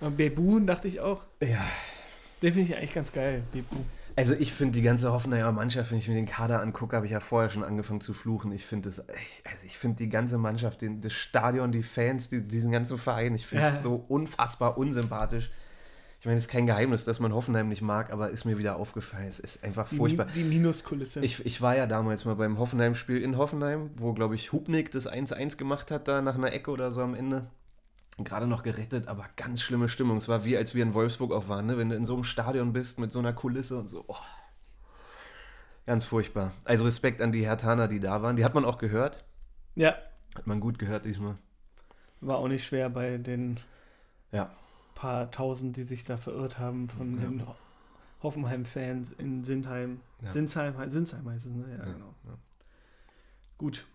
[0.00, 1.64] Und Bebu, dachte ich auch, Ja.
[2.42, 3.76] den finde ich eigentlich ganz geil, Bebu.
[4.18, 7.12] Also ich finde die ganze Hoffenheimer Mannschaft, wenn ich mir den Kader angucke, habe ich
[7.12, 8.50] ja vorher schon angefangen zu fluchen.
[8.50, 12.42] Ich finde das, also ich finde die ganze Mannschaft, den, das Stadion, die Fans, die,
[12.46, 13.80] diesen ganzen Verein, ich finde es Ja.
[13.80, 15.50] so unfassbar unsympathisch.
[16.18, 18.74] Ich meine, es ist kein Geheimnis, dass man Hoffenheim nicht mag, aber ist mir wieder
[18.74, 19.28] aufgefallen.
[19.28, 20.26] Es ist einfach Die, furchtbar.
[20.34, 21.20] die Minuskulisse.
[21.20, 25.08] Ich, ich war ja damals mal beim Hoffenheim-Spiel in Hoffenheim, wo, glaube ich, Hubnik das
[25.08, 27.46] 1-1 gemacht hat, da nach einer Ecke oder so am Ende.
[28.24, 30.16] Gerade noch gerettet, aber ganz schlimme Stimmung.
[30.16, 31.78] Es war wie, als wir in Wolfsburg auch waren, ne?
[31.78, 34.04] wenn du in so einem Stadion bist mit so einer Kulisse und so.
[34.08, 34.16] Oh.
[35.86, 36.52] Ganz furchtbar.
[36.64, 38.36] Also Respekt an die Hertaner, die da waren.
[38.36, 39.24] Die hat man auch gehört.
[39.76, 39.96] ja,
[40.36, 41.36] Hat man gut gehört diesmal.
[42.20, 43.58] war auch nicht schwer bei den
[44.32, 44.50] Ja.
[44.94, 47.20] paar tausend, die sich da verirrt haben von Ja.
[47.28, 47.54] den Ho-
[48.22, 50.00] Hoffenheim-Fans in Sindheim.
[50.22, 50.30] Ja.
[50.30, 51.64] Sinsheim, Sinsheim heißt es, ne?
[51.78, 52.14] Ja, genau.
[53.56, 53.86] Gut.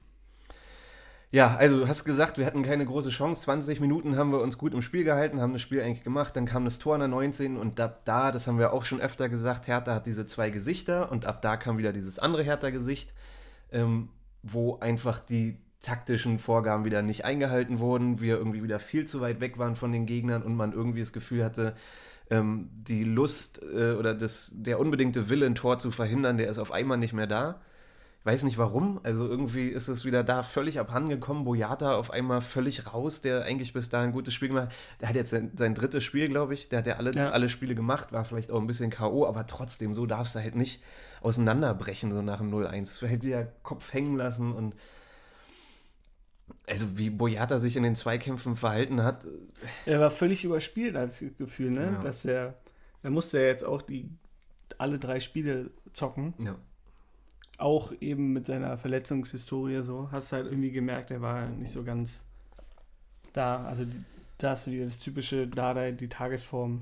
[1.33, 3.41] Ja, also du hast gesagt, wir hatten keine große Chance.
[3.41, 6.35] 20 Minuten haben wir uns gut im Spiel gehalten, haben das Spiel eigentlich gemacht.
[6.35, 9.01] Dann kam das Tor in der 19 und ab da, das haben wir auch schon
[9.01, 13.15] öfter gesagt, Hertha hat diese zwei Gesichter und ab da kam wieder dieses andere Hertha-Gesicht,
[13.71, 14.09] ähm,
[14.43, 19.41] wo einfach die taktischen Vorgaben wieder nicht eingehalten wurden, wir irgendwie wieder viel zu weit
[19.41, 21.73] weg waren von den Gegnern und man irgendwie das Gefühl hatte,
[22.29, 26.59] ähm, die Lust äh, oder das, der unbedingte Wille, ein Tor zu verhindern, der ist
[26.59, 27.59] auf einmal nicht mehr da.
[28.25, 31.43] Weiß nicht warum, also irgendwie ist es wieder da völlig abhandengekommen.
[31.43, 34.73] Boyata auf einmal völlig raus, der eigentlich bis dahin ein gutes Spiel gemacht hat.
[35.01, 36.69] Der hat jetzt sein, sein drittes Spiel, glaube ich.
[36.69, 37.31] Der hat ja alle, Ja.
[37.31, 40.55] alle Spiele gemacht, war vielleicht auch ein bisschen K.O., aber trotzdem, so darfst du halt
[40.55, 40.81] nicht
[41.21, 42.99] auseinanderbrechen, so nach dem 0-1.
[43.01, 44.73] Du halt wieder Kopf hängen lassen und
[46.69, 49.25] also wie Boyata sich in den Zweikämpfen verhalten hat,
[49.85, 51.91] Er war völlig überspielt, als Gefühl, ne?
[51.93, 52.01] Ja.
[52.01, 52.53] Dass er,
[53.01, 54.09] er musste ja jetzt auch die
[54.77, 56.33] alle drei Spiele zocken.
[56.39, 56.55] ja.
[57.63, 60.09] Auch eben mit seiner Verletzungshistorie so.
[60.11, 62.25] Hast halt irgendwie gemerkt, er war nicht so ganz
[63.31, 63.63] da.
[63.63, 63.85] Also
[64.37, 66.81] da hast du wieder das typische Dada, die Tagesform.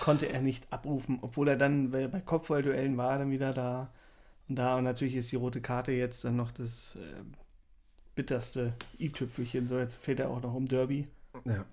[0.00, 3.92] konnte er nicht abrufen, obwohl er dann bei Kopfballduellen war, dann wieder da
[4.48, 4.76] und da.
[4.76, 7.22] Und natürlich ist die rote Karte jetzt dann noch das äh,
[8.16, 9.68] bitterste i-Tüpfelchen.
[9.68, 11.06] So, jetzt fehlt er auch noch um Derby.
[11.44, 11.64] ja.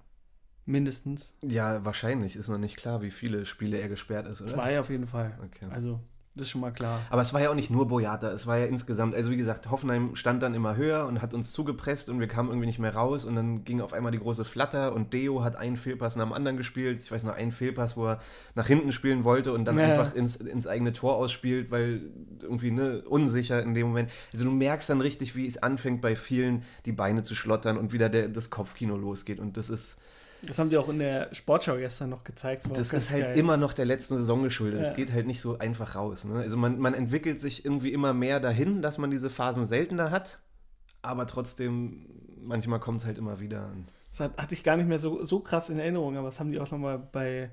[0.65, 1.33] Mindestens.
[1.41, 2.37] Ja, wahrscheinlich.
[2.37, 4.53] Ist noch nicht klar, wie viele Spiele er gesperrt ist, oder?
[4.53, 5.37] Zwei auf jeden Fall.
[5.43, 5.65] Okay.
[5.69, 5.99] Also,
[6.35, 6.99] das ist schon mal klar.
[7.09, 9.69] Aber es war ja auch nicht nur Boyata, es war ja insgesamt, also wie gesagt,
[9.69, 12.95] Hoffenheim stand dann immer höher und hat uns zugepresst und wir kamen irgendwie nicht mehr
[12.95, 16.25] raus und dann ging auf einmal die große Flatter und Deo hat einen Fehlpass nach
[16.25, 16.99] dem anderen gespielt.
[16.99, 18.19] Ich weiß noch, einen Fehlpass, wo er
[18.55, 19.85] nach hinten spielen wollte und dann Ja.
[19.85, 22.01] einfach ins, ins eigene Tor ausspielt, weil
[22.41, 24.09] irgendwie ne, unsicher in dem Moment.
[24.31, 27.93] Also du merkst dann richtig, wie es anfängt bei vielen, die Beine zu schlottern und
[27.93, 29.97] wieder der, das Kopfkino losgeht und das ist,
[30.47, 32.65] Das haben sie auch in der Sportschau gestern noch gezeigt.
[32.73, 33.37] das ganz ist halt geil.
[33.37, 34.81] immer noch der letzten Saison geschuldet.
[34.81, 34.95] Es Ja.
[34.95, 36.25] geht halt nicht so einfach raus.
[36.25, 36.39] Ne?
[36.39, 40.39] Also man, man entwickelt sich irgendwie immer mehr dahin, dass man diese Phasen seltener hat,
[41.01, 42.05] aber trotzdem
[42.41, 43.69] manchmal kommt es halt immer wieder.
[44.09, 46.51] Das hat, hatte ich gar nicht mehr so, so krass in Erinnerung, aber das haben
[46.51, 47.49] die auch nochmal bei,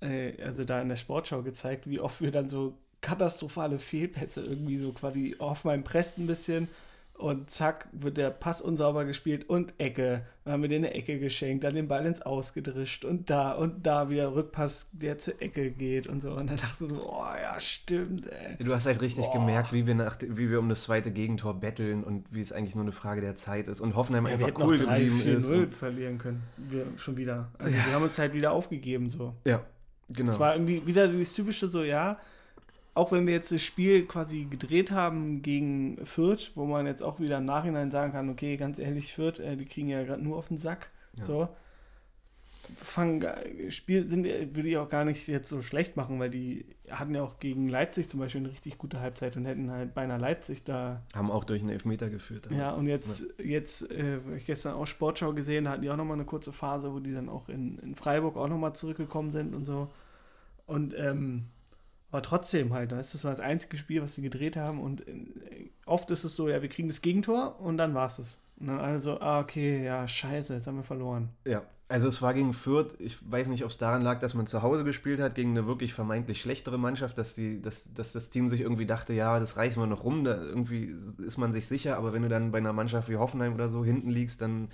[0.00, 4.78] äh, also da in der Sportschau gezeigt, wie oft wir dann so katastrophale Fehlpässe irgendwie
[4.78, 6.68] so quasi auf meinem presst ein bisschen
[7.16, 10.24] und zack, wird der Pass unsauber gespielt und Ecke.
[10.44, 13.86] Dann haben wir den eine Ecke geschenkt, dann den Ball ins Ausgedrischt und da und
[13.86, 16.32] da wieder Rückpass, der zur Ecke geht und so.
[16.32, 18.62] Und dann dachte ich so, oh ja, stimmt, ey.
[18.62, 19.34] Du hast halt richtig Boah.
[19.34, 22.74] gemerkt, wie wir, nach, wie wir um das zweite Gegentor betteln und wie es eigentlich
[22.74, 23.80] nur eine Frage der Zeit ist.
[23.80, 25.50] Und Hoffenheim ja, einfach wir cool 3, geblieben 4, ist.
[25.50, 26.42] 0 verlieren können.
[26.56, 27.48] Wir schon wieder.
[27.58, 27.86] Also ja.
[27.86, 29.34] wir haben uns halt wieder aufgegeben so.
[29.46, 29.62] Ja,
[30.10, 30.32] genau.
[30.32, 32.16] Es war irgendwie wieder das typische so, ja,
[32.94, 37.18] auch wenn wir jetzt das Spiel quasi gedreht haben gegen Fürth, wo man jetzt auch
[37.18, 40.36] wieder im Nachhinein sagen kann, okay, ganz ehrlich, Fürth, äh, die kriegen ja gerade nur
[40.36, 40.90] auf den Sack.
[41.18, 41.24] Ja.
[41.24, 41.48] So.
[42.76, 43.22] Fang,
[43.68, 47.22] Spiel sind, würde ich auch gar nicht jetzt so schlecht machen, weil die hatten ja
[47.22, 51.02] auch gegen Leipzig zum Beispiel eine richtig gute Halbzeit und hätten halt beinahe Leipzig da.
[51.14, 52.48] Haben auch durch einen Elfmeter geführt.
[52.50, 53.44] Ja, und jetzt, ja.
[53.44, 56.94] jetzt äh, ich gestern auch Sportschau gesehen, da hatten die auch nochmal eine kurze Phase,
[56.94, 59.90] wo die dann auch in, in Freiburg auch nochmal zurückgekommen sind und so.
[60.66, 61.48] Und ähm,
[62.14, 64.80] aber trotzdem halt, das ist das einzige Spiel, was wir gedreht haben.
[64.80, 65.14] Und äh,
[65.84, 68.40] oft ist es so, ja, wir kriegen das Gegentor und dann war es es.
[68.60, 71.30] Und dann also, ah, okay, ja, scheiße, jetzt haben wir verloren.
[71.44, 74.46] Ja, also es war gegen Fürth, ich weiß nicht, ob es daran lag, dass man
[74.46, 78.30] zu Hause gespielt hat, gegen eine wirklich vermeintlich schlechtere Mannschaft, dass, die, dass, dass das
[78.30, 81.66] Team sich irgendwie dachte, ja, das reichen wir noch rum, da irgendwie ist man sich
[81.66, 84.68] sicher, aber wenn du dann bei einer Mannschaft wie Hoffenheim oder so hinten liegst, dann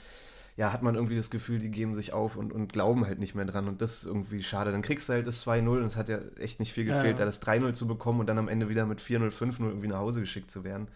[0.56, 3.34] ja, hat man irgendwie das Gefühl, die geben sich auf und, und glauben halt nicht
[3.34, 3.68] mehr dran.
[3.68, 4.72] Und das ist irgendwie schade.
[4.72, 7.24] Dann kriegst du halt das 2-0 und es hat ja echt nicht viel gefehlt, ja.
[7.24, 9.98] da das 3-0 zu bekommen und dann am Ende wieder mit 4-0, 5-0 irgendwie nach
[9.98, 10.88] Hause geschickt zu werden.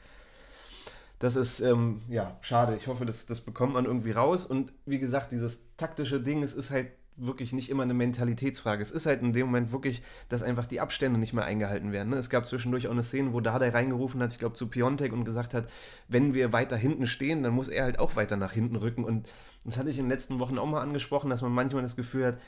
[1.19, 2.77] Das ist, ähm, ja, schade.
[2.77, 4.45] Ich hoffe, das, das bekommt man irgendwie raus.
[4.45, 8.83] Und wie gesagt, dieses taktische Ding, es ist halt wirklich nicht immer eine Mentalitätsfrage.
[8.83, 12.11] Es ist halt in dem Moment wirklich, dass einfach die Abstände nicht mehr eingehalten werden.
[12.11, 12.17] Ne?
[12.17, 15.25] Es gab zwischendurch auch eine Szene, wo Dardai reingerufen hat, ich glaube zu Piontek und
[15.25, 15.69] gesagt hat,
[16.09, 19.05] wenn wir weiter hinten stehen, dann muss er halt auch weiter nach hinten rücken.
[19.05, 19.29] Und
[19.65, 22.27] das hatte ich in den letzten Wochen auch mal angesprochen, dass man manchmal das Gefühl
[22.27, 22.39] hat,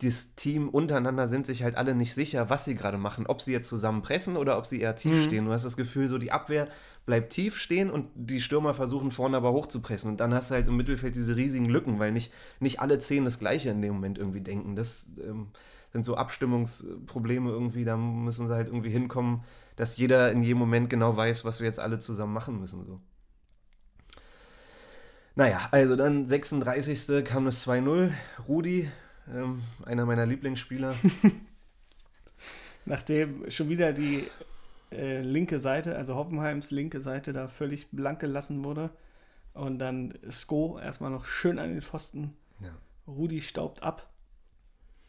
[0.00, 3.26] das Team untereinander sind sich halt alle nicht sicher, was sie gerade machen.
[3.26, 5.22] Ob sie jetzt zusammen pressen oder ob sie eher tief mhm.
[5.24, 5.44] stehen.
[5.46, 6.68] Du hast das Gefühl, so die Abwehr
[7.04, 10.12] bleibt tief stehen und die Stürmer versuchen vorne aber hochzupressen.
[10.12, 13.24] Und dann hast du halt im Mittelfeld diese riesigen Lücken, weil nicht, nicht alle zehn
[13.24, 14.76] das Gleiche in dem Moment irgendwie denken.
[14.76, 15.48] Das ähm,
[15.92, 17.84] sind so Abstimmungsprobleme irgendwie.
[17.84, 19.42] Da müssen sie halt irgendwie hinkommen,
[19.74, 22.86] dass jeder in jedem Moment genau weiß, was wir jetzt alle zusammen machen müssen.
[22.86, 23.00] So.
[25.34, 27.24] Naja, also dann 36.
[27.24, 28.12] kam das 2-0.
[28.46, 28.88] Rudi
[29.34, 30.94] ähm, einer meiner Lieblingsspieler.
[32.84, 34.26] Nachdem schon wieder die
[34.90, 38.90] äh, linke Seite, also Hoffenheims linke Seite, da völlig blank gelassen wurde.
[39.54, 42.34] Und dann Sko erstmal noch schön an den Pfosten.
[42.60, 42.70] Ja.
[43.06, 44.08] Rudi staubt ab.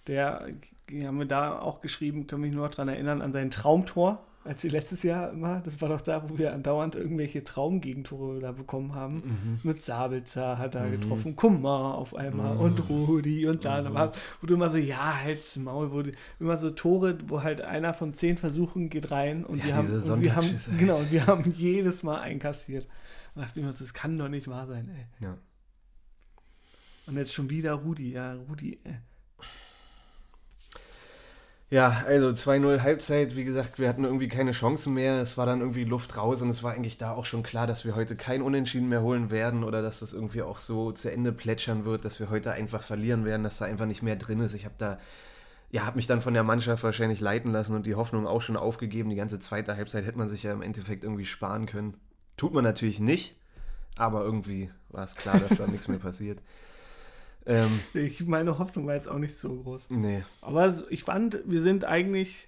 [0.08, 0.50] Der,
[0.92, 4.62] haben wir da auch geschrieben, können mich nur noch daran erinnern, an sein Traumtor als
[4.62, 8.96] sie letztes Jahr immer, das war doch da, wo wir andauernd irgendwelche Traumgegentore da bekommen
[8.96, 9.16] haben.
[9.16, 9.60] Mhm.
[9.64, 10.92] Mit Sabelzer hat er mhm.
[10.92, 12.62] getroffen, Kummer auf einmal mhm.
[12.62, 14.12] und Rudi und da, mhm.
[14.42, 17.94] wo du immer so, ja, halt's Maul, wo die, immer so Tore, wo halt einer
[17.94, 21.28] von zehn Versuchen geht rein und, ja, wir, haben, und wir haben, genau, und wir
[21.28, 22.88] haben jedes Mal einkassiert.
[23.36, 25.26] Und dachte ich mir, das kann doch nicht wahr sein, ey.
[25.26, 25.38] Ja.
[27.08, 28.96] Und jetzt schon wieder Rudi, ja, Rudi, ey.
[31.72, 35.22] Ja, also 2-0 Halbzeit, wie gesagt, wir hatten irgendwie keine Chancen mehr.
[35.22, 37.86] Es war dann irgendwie Luft raus und es war eigentlich da auch schon klar, dass
[37.86, 41.32] wir heute kein Unentschieden mehr holen werden oder dass das irgendwie auch so zu Ende
[41.32, 44.56] plätschern wird, dass wir heute einfach verlieren werden, dass da einfach nicht mehr drin ist.
[44.56, 44.98] Ich habe da,
[45.70, 48.58] ja, habe mich dann von der Mannschaft wahrscheinlich leiten lassen und die Hoffnung auch schon
[48.58, 49.12] aufgegeben.
[49.12, 51.98] Die ganze zweite Halbzeit hätte man sich ja im Endeffekt irgendwie sparen können.
[52.36, 53.36] Tut man natürlich nicht,
[53.96, 56.40] aber irgendwie war es klar, dass da nichts mehr passiert.
[57.50, 59.90] Ähm, ich, meine Hoffnung war jetzt auch nicht so groß.
[59.90, 60.24] Nee.
[60.42, 62.48] Aber ich fand, wir sind eigentlich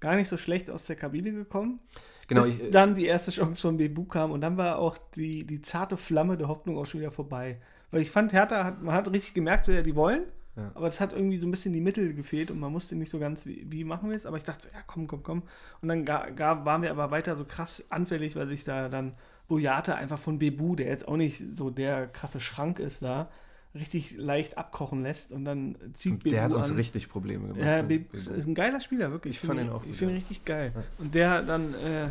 [0.00, 1.78] gar nicht so schlecht aus der Kabine gekommen.
[2.26, 2.42] Genau.
[2.42, 5.46] Bis ich, äh, dann die erste Chance von Bebu kam und dann war auch die,
[5.46, 7.60] die zarte Flamme der Hoffnung auch schon wieder vorbei.
[7.92, 10.24] Weil ich fand, Hertha hat, man hat richtig gemerkt, wer die wollen.
[10.56, 10.72] Ja.
[10.74, 13.20] Aber es hat irgendwie so ein bisschen die Mittel gefehlt und man wusste nicht so
[13.20, 14.26] ganz, wie, wie machen wir es.
[14.26, 15.42] Aber ich dachte so, ja, komm, komm, komm.
[15.80, 19.14] Und dann gar, gar waren wir aber weiter so krass anfällig, weil sich da dann
[19.46, 23.28] Boyate einfach von Bebu, der jetzt auch nicht so der krasse Schrank ist da,
[23.74, 26.76] richtig leicht abkochen lässt und dann zieht und Der hat uns an.
[26.76, 27.64] richtig Probleme gemacht.
[27.64, 28.04] Ja, ne?
[28.12, 29.36] ist ein geiler Spieler, wirklich.
[29.36, 29.84] Ich, ich fand ihn auch.
[29.84, 30.72] Ich finde ihn richtig geil.
[30.74, 30.82] Ja.
[30.98, 32.08] Und der dann äh,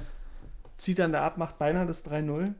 [0.77, 2.53] zieht dann da ab, macht beinahe das 3-0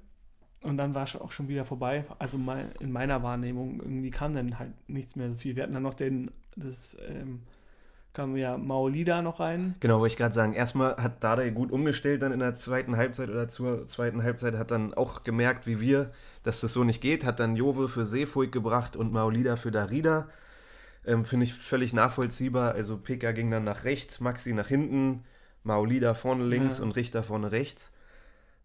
[0.62, 2.03] und dann war es auch schon wieder vorbei.
[2.19, 5.55] Also mal in meiner Wahrnehmung irgendwie kam dann halt nichts mehr so viel.
[5.55, 7.41] Wir hatten dann noch den das ähm,
[8.13, 9.75] kam ja Maolida noch rein.
[9.79, 10.53] Genau, wollte ich gerade sagen.
[10.53, 14.71] Erstmal hat Dada gut umgestellt dann in der zweiten Halbzeit oder zur zweiten Halbzeit, hat
[14.71, 16.11] dann auch gemerkt, wie wir,
[16.43, 20.27] dass das so nicht geht, hat dann Jove für Seefuig gebracht und Maolida für Darida.
[21.05, 22.73] Ähm, Finde ich völlig nachvollziehbar.
[22.73, 25.23] Also Peka ging dann nach rechts, Maxi nach hinten,
[25.63, 26.83] Maolida vorne links ja.
[26.83, 27.91] und Richter vorne rechts.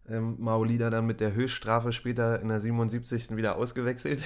[0.09, 3.35] Ähm, Maolida dann mit der Höchststrafe später in der 77.
[3.35, 4.23] wieder ausgewechselt.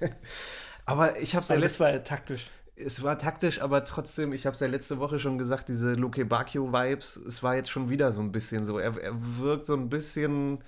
[0.84, 2.48] aber ich habe es ja Also das letzt- war ja taktisch.
[2.84, 6.24] Es war taktisch, aber trotzdem, ich habe es ja letzte Woche schon gesagt, diese Luke
[6.24, 8.78] Bacchio-Vibes, es war jetzt schon wieder so ein bisschen so.
[8.78, 10.58] Er, er wirkt so ein bisschen,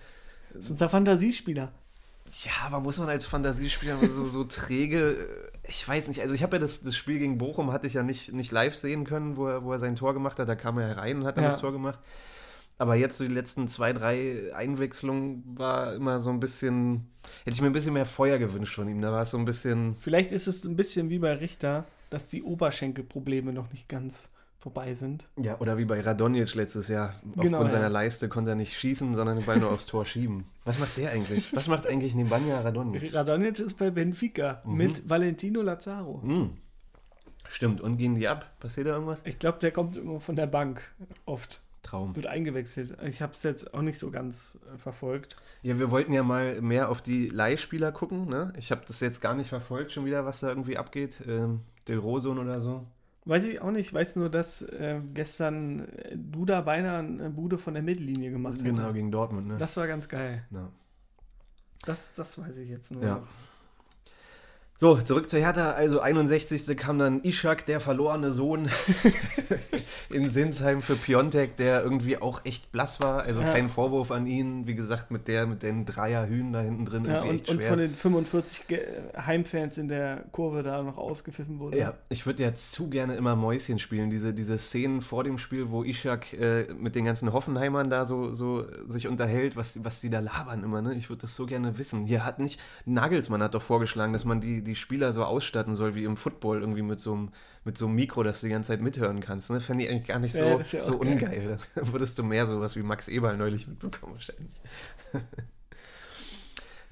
[0.52, 1.70] Das ist unser Fantasiespieler.
[2.42, 5.16] ja, aber muss man als Fantasiespieler so, so träge,
[5.68, 8.02] ich weiß nicht, also ich habe ja das, das Spiel gegen Bochum, hatte ich ja
[8.02, 10.78] nicht, nicht live sehen können, wo er, wo er sein Tor gemacht hat, da kam
[10.78, 11.50] er herein und hat dann Ja.
[11.50, 11.98] das Tor gemacht.
[12.78, 17.06] Aber jetzt so die letzten zwei, drei Einwechslungen war immer so ein bisschen,
[17.44, 19.44] hätte ich mir ein bisschen mehr Feuer gewünscht von ihm, da war es so ein
[19.44, 24.30] bisschen, Vielleicht ist es ein bisschen wie bei Richter, dass die Oberschenkelprobleme noch nicht ganz
[24.58, 25.26] vorbei sind.
[25.40, 27.14] Ja, oder wie bei Radonjic letztes Jahr.
[27.28, 27.70] Aufgrund Genau, ja.
[27.70, 30.44] seiner Leiste konnte er nicht schießen, sondern den Ball nur aufs Tor schieben.
[30.66, 31.54] Was macht der eigentlich?
[31.56, 33.14] Was macht eigentlich Nemanja Radonjic?
[33.14, 34.76] Radonic ist bei Benfica Mhm.
[34.76, 36.20] mit Valentino Lazaro.
[36.22, 36.50] Hm.
[37.48, 38.50] Stimmt, und gehen die ab?
[38.60, 39.22] Passiert da irgendwas?
[39.24, 40.82] Ich glaube, der kommt immer von der Bank
[41.24, 41.60] oft.
[41.82, 42.14] Traum.
[42.14, 42.98] Wird eingewechselt.
[43.06, 45.36] Ich habe es jetzt auch nicht so ganz äh, verfolgt.
[45.62, 48.28] Ja, wir wollten ja mal mehr auf die Leihspieler gucken.
[48.28, 48.52] Ne?
[48.58, 51.22] Ich habe das jetzt gar nicht verfolgt, schon wieder, was da irgendwie abgeht.
[51.26, 52.86] Ähm, Del Rosun oder so.
[53.24, 53.88] Weiß ich auch nicht.
[53.88, 58.58] Ich weiß nur, dass äh, gestern äh, Duda beinahe eine Bude von der Mittellinie gemacht
[58.58, 58.64] hat.
[58.64, 59.46] Genau, gegen Dortmund.
[59.48, 59.56] Ne?
[59.56, 60.44] Das war ganz geil.
[60.50, 60.70] ja.
[61.86, 63.02] Das, das weiß ich jetzt nur.
[63.02, 63.22] Ja.
[64.82, 65.72] So, zurück zur Hertha.
[65.72, 66.74] Also 61.
[66.74, 68.70] kam dann Ishak, der verlorene Sohn,
[70.08, 73.24] in Sinsheim für Piontek, der irgendwie auch echt blass war.
[73.24, 73.52] Also Ja.
[73.52, 74.66] kein Vorwurf an ihn.
[74.66, 77.56] Wie gesagt, mit der mit den Dreierhühen da hinten drin Ja, irgendwie und, echt und
[77.58, 77.68] schwer.
[77.68, 78.80] von den 45 Ge
[79.14, 81.76] Heimfans in der Kurve da noch ausgepfiffen wurde.
[81.76, 84.08] ja, ich würde ja zu gerne immer Mäuschen spielen.
[84.08, 88.32] Diese, diese Szenen vor dem Spiel, wo Ishak äh, mit den ganzen Hoffenheimern da so,
[88.32, 90.80] so sich unterhält, was, was die da labern immer.
[90.80, 90.94] Ne?
[90.94, 92.06] Ich würde das so gerne wissen.
[92.06, 95.94] Hier hat nicht, Nagelsmann hat doch vorgeschlagen, dass man die, die Spieler so ausstatten soll
[95.94, 97.30] wie im Football, irgendwie mit so einem
[97.64, 99.50] mit so einem Mikro, dass du die ganze Zeit mithören kannst.
[99.50, 99.60] Ne?
[99.60, 101.12] Fände ich eigentlich gar nicht so, Ja, das auch so geil.
[101.12, 101.58] ungeil.
[101.74, 104.60] Da würdest du mehr sowas wie Max Eberl neulich mitbekommen wahrscheinlich.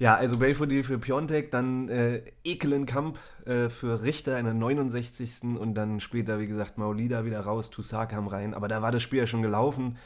[0.01, 5.59] Ja, also Belfodil für Piontek, dann äh, Ekelenkamp äh, für Richter in der 69.
[5.59, 8.55] und dann später, wie gesagt, Maulida wieder raus, Toussaint kam rein.
[8.55, 9.99] Aber da war das Spiel ja schon gelaufen.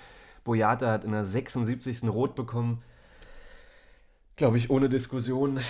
[0.44, 2.04] Boyata hat in der 76.
[2.04, 2.82] Rot bekommen.
[4.36, 5.60] Glaube ich, ohne Diskussion.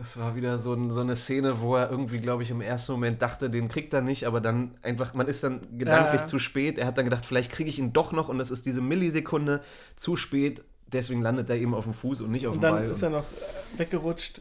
[0.00, 2.92] Das war wieder so, ein, so eine Szene, wo er irgendwie, glaube ich, im ersten
[2.92, 6.26] Moment dachte, den kriegt er nicht, aber dann einfach, man ist dann gedanklich Ja.
[6.26, 6.78] zu spät.
[6.78, 9.60] Er hat dann gedacht, vielleicht kriege ich ihn doch noch und das ist diese Millisekunde
[9.96, 10.64] zu spät.
[10.90, 12.90] Deswegen landet er eben auf dem Fuß und nicht auf Und dem dann Ball.
[12.90, 14.40] ist er noch äh, weggerutscht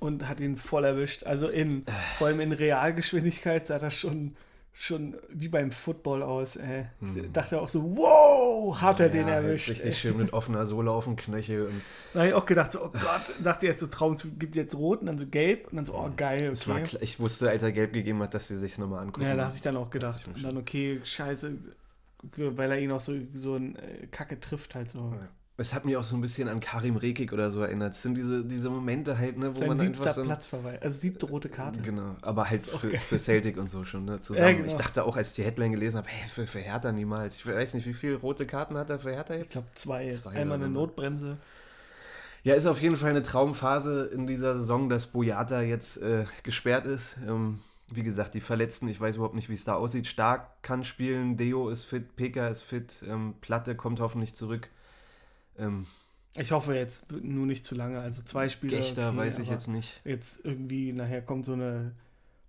[0.00, 1.22] und hat ihn voll erwischt.
[1.22, 1.84] Also in,
[2.18, 4.34] vor allem in Realgeschwindigkeit sah das schon,
[4.78, 6.56] schon wie beim Football aus.
[6.56, 6.86] Ey.
[7.00, 9.28] Ich dachte auch so, wow, hat er den Hm.
[9.28, 9.70] Ja, halt erwischt.
[9.70, 9.92] Richtig ey.
[9.92, 11.66] schön mit offener Sohle auf dem Knöchel.
[11.66, 14.74] Und Da habe ich auch gedacht, so, oh Gott, dachte erst so, Traum, gibt jetzt
[14.74, 16.70] rot und dann so gelb und dann so, oh geil, okay.
[16.70, 19.26] war ich wusste, als er gelb gegeben hat, dass sie sich nochmal angucken.
[19.26, 20.26] Ja, da habe ich dann auch gedacht.
[20.26, 21.56] Und dann, okay, scheiße,
[22.36, 24.98] weil er ihn auch so, so ein äh, Kacke trifft halt so.
[24.98, 25.28] Ja.
[25.58, 27.94] Es hat mich auch so ein bisschen an Karim Rekik oder so erinnert.
[27.94, 30.20] Es sind diese, diese Momente halt, ne, wo Sein man einfach so.
[30.20, 31.80] ein- Platzverweis, also siebte rote Karte.
[31.80, 34.46] Genau, aber halt für, für Celtic und so schon, ne, zusammen.
[34.48, 34.66] Ja, genau.
[34.66, 37.36] Ich dachte auch, als ich die Headline gelesen habe, hey, für, für Hertha niemals.
[37.38, 39.52] Ich weiß nicht, wie viele rote Karten hat er für Hertha Ich jetzt?
[39.52, 40.10] glaube zwei.
[40.10, 40.68] Zwei Einmal eine.
[40.68, 41.38] Notbremse.
[42.42, 46.86] Ja, ist auf jeden Fall eine Traumphase in dieser Saison, dass Boyata jetzt äh, gesperrt
[46.86, 47.16] ist.
[47.26, 50.06] Ähm, wie gesagt, die Verletzten, ich weiß überhaupt nicht, wie es da aussieht.
[50.06, 54.68] Stark kann spielen, Deo ist fit, Peka ist fit, ähm, Platte kommt hoffentlich zurück.
[55.58, 55.86] Ähm,
[56.36, 58.00] Ich hoffe jetzt nur nicht zu lange.
[58.00, 58.76] Also zwei Spiele.
[58.76, 60.00] Gechter okay, weiß ich jetzt nicht.
[60.04, 61.92] Jetzt irgendwie, nachher kommt so eine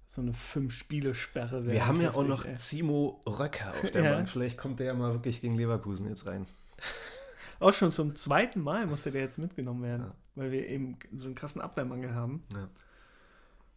[0.09, 1.65] so eine Fünf-Spiele-Sperre.
[1.67, 2.55] Wir haben ja auch noch ey.
[2.55, 4.11] Zimo Röcker auf der Ja.
[4.13, 4.29] Bank.
[4.29, 6.45] Vielleicht kommt der ja mal wirklich gegen Leverkusen jetzt rein.
[7.59, 10.13] Auch schon zum zweiten Mal musste der jetzt mitgenommen werden, Ja.
[10.35, 12.43] weil wir eben so einen krassen Abwehrmangel haben.
[12.53, 12.69] Ja.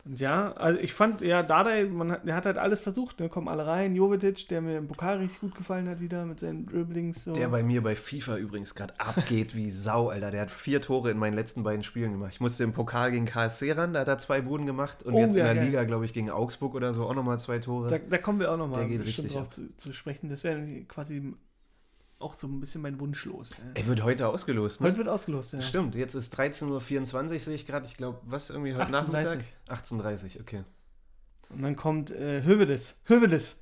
[0.04, 3.28] Und ja, also ich fand, ja, Dardai, man hat, der hat halt alles versucht, ne?
[3.28, 3.94] kommen alle rein.
[3.94, 7.24] Jovetic, der mir im Pokal richtig gut gefallen hat wieder mit seinen Dribblings.
[7.24, 7.34] So.
[7.34, 10.30] Der bei mir bei FIFA übrigens gerade abgeht wie Sau, Alter.
[10.30, 12.32] Der hat vier Tore in meinen letzten beiden Spielen gemacht.
[12.34, 15.02] Ich musste im Pokal gegen KSC ran, da hat er zwei Buden gemacht.
[15.02, 15.66] Und Oh, jetzt in ja, der geil.
[15.66, 17.88] Liga, glaube ich, gegen Augsburg oder so auch nochmal zwei Tore.
[17.88, 20.28] da, da kommen wir auch nochmal geht bestimmt richtig drauf zu, zu sprechen.
[20.30, 21.34] Das wäre quasi
[22.20, 23.50] auch so ein bisschen mein Wunsch los.
[23.74, 23.83] ey.
[23.83, 24.87] Er wird heute ausgelost, ne?
[24.88, 25.61] Heute wird ausgelost, ja.
[25.62, 27.87] Stimmt, jetzt ist 13.24 Uhr, sehe ich gerade.
[27.87, 28.90] Ich glaube, was irgendwie heute 18:30.
[28.92, 29.38] Nachmittag?
[29.68, 30.64] 18.30 Uhr, okay.
[31.50, 32.96] Und dann kommt äh, Hövedes.
[33.06, 33.56] Hövedes,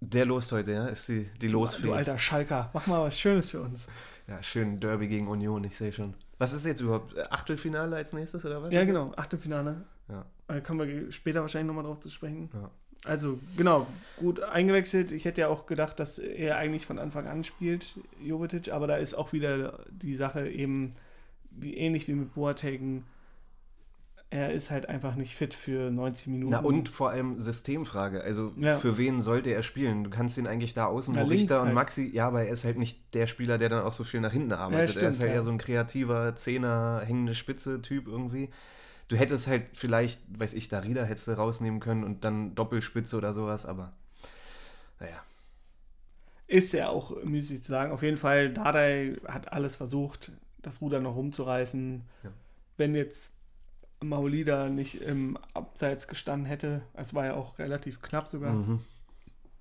[0.00, 0.86] Der lost heute, ja?
[0.86, 1.92] Ist die, die du Losfee.
[1.92, 3.86] alter Schalker, mach mal was Schönes für uns.
[4.28, 6.14] Ja, schön Derby gegen Union, ich sehe schon.
[6.38, 7.14] Was ist jetzt überhaupt?
[7.32, 8.72] Achtelfinale als nächstes oder was?
[8.72, 9.84] ja, genau, Achtelfinale.
[10.08, 10.24] Ja.
[10.48, 12.50] Da kommen wir später wahrscheinlich nochmal drauf zu sprechen.
[12.52, 12.70] Ja.
[13.06, 13.86] Also, genau,
[14.18, 15.12] gut eingewechselt.
[15.12, 18.96] Ich hätte ja auch gedacht, dass er eigentlich von Anfang an spielt, Jovetic, aber da
[18.96, 20.92] ist auch wieder die Sache eben
[21.50, 23.04] wie ähnlich wie mit Boateng.
[24.28, 26.50] er ist halt einfach nicht fit für 90 Minuten.
[26.50, 28.22] Na und vor allem Systemfrage.
[28.22, 28.76] Also Ja.
[28.76, 30.02] für wen sollte er spielen?
[30.02, 31.74] Du kannst ihn eigentlich da außen, Na, wo Richter und halt.
[31.76, 34.32] Maxi, ja, aber er ist halt nicht der Spieler, der dann auch so viel nach
[34.32, 34.80] hinten arbeitet.
[34.96, 35.36] er stimmt, ist halt ja.
[35.36, 38.50] eher so ein kreativer, Zehner, hängende Spitze-Typ irgendwie.
[39.08, 43.32] Du hättest halt vielleicht, weiß ich, Darida hättest du rausnehmen können und dann Doppelspitze oder
[43.34, 43.92] sowas, aber
[44.98, 45.22] naja.
[46.48, 47.92] Ist ja auch müßig zu sagen.
[47.92, 50.30] Auf jeden Fall, Dardai hat alles versucht,
[50.62, 52.02] das Ruder noch rumzureißen.
[52.22, 52.30] Ja.
[52.76, 53.32] Wenn jetzt
[54.02, 58.80] Maulida nicht im Abseits gestanden hätte, es war ja auch relativ knapp sogar, Mhm.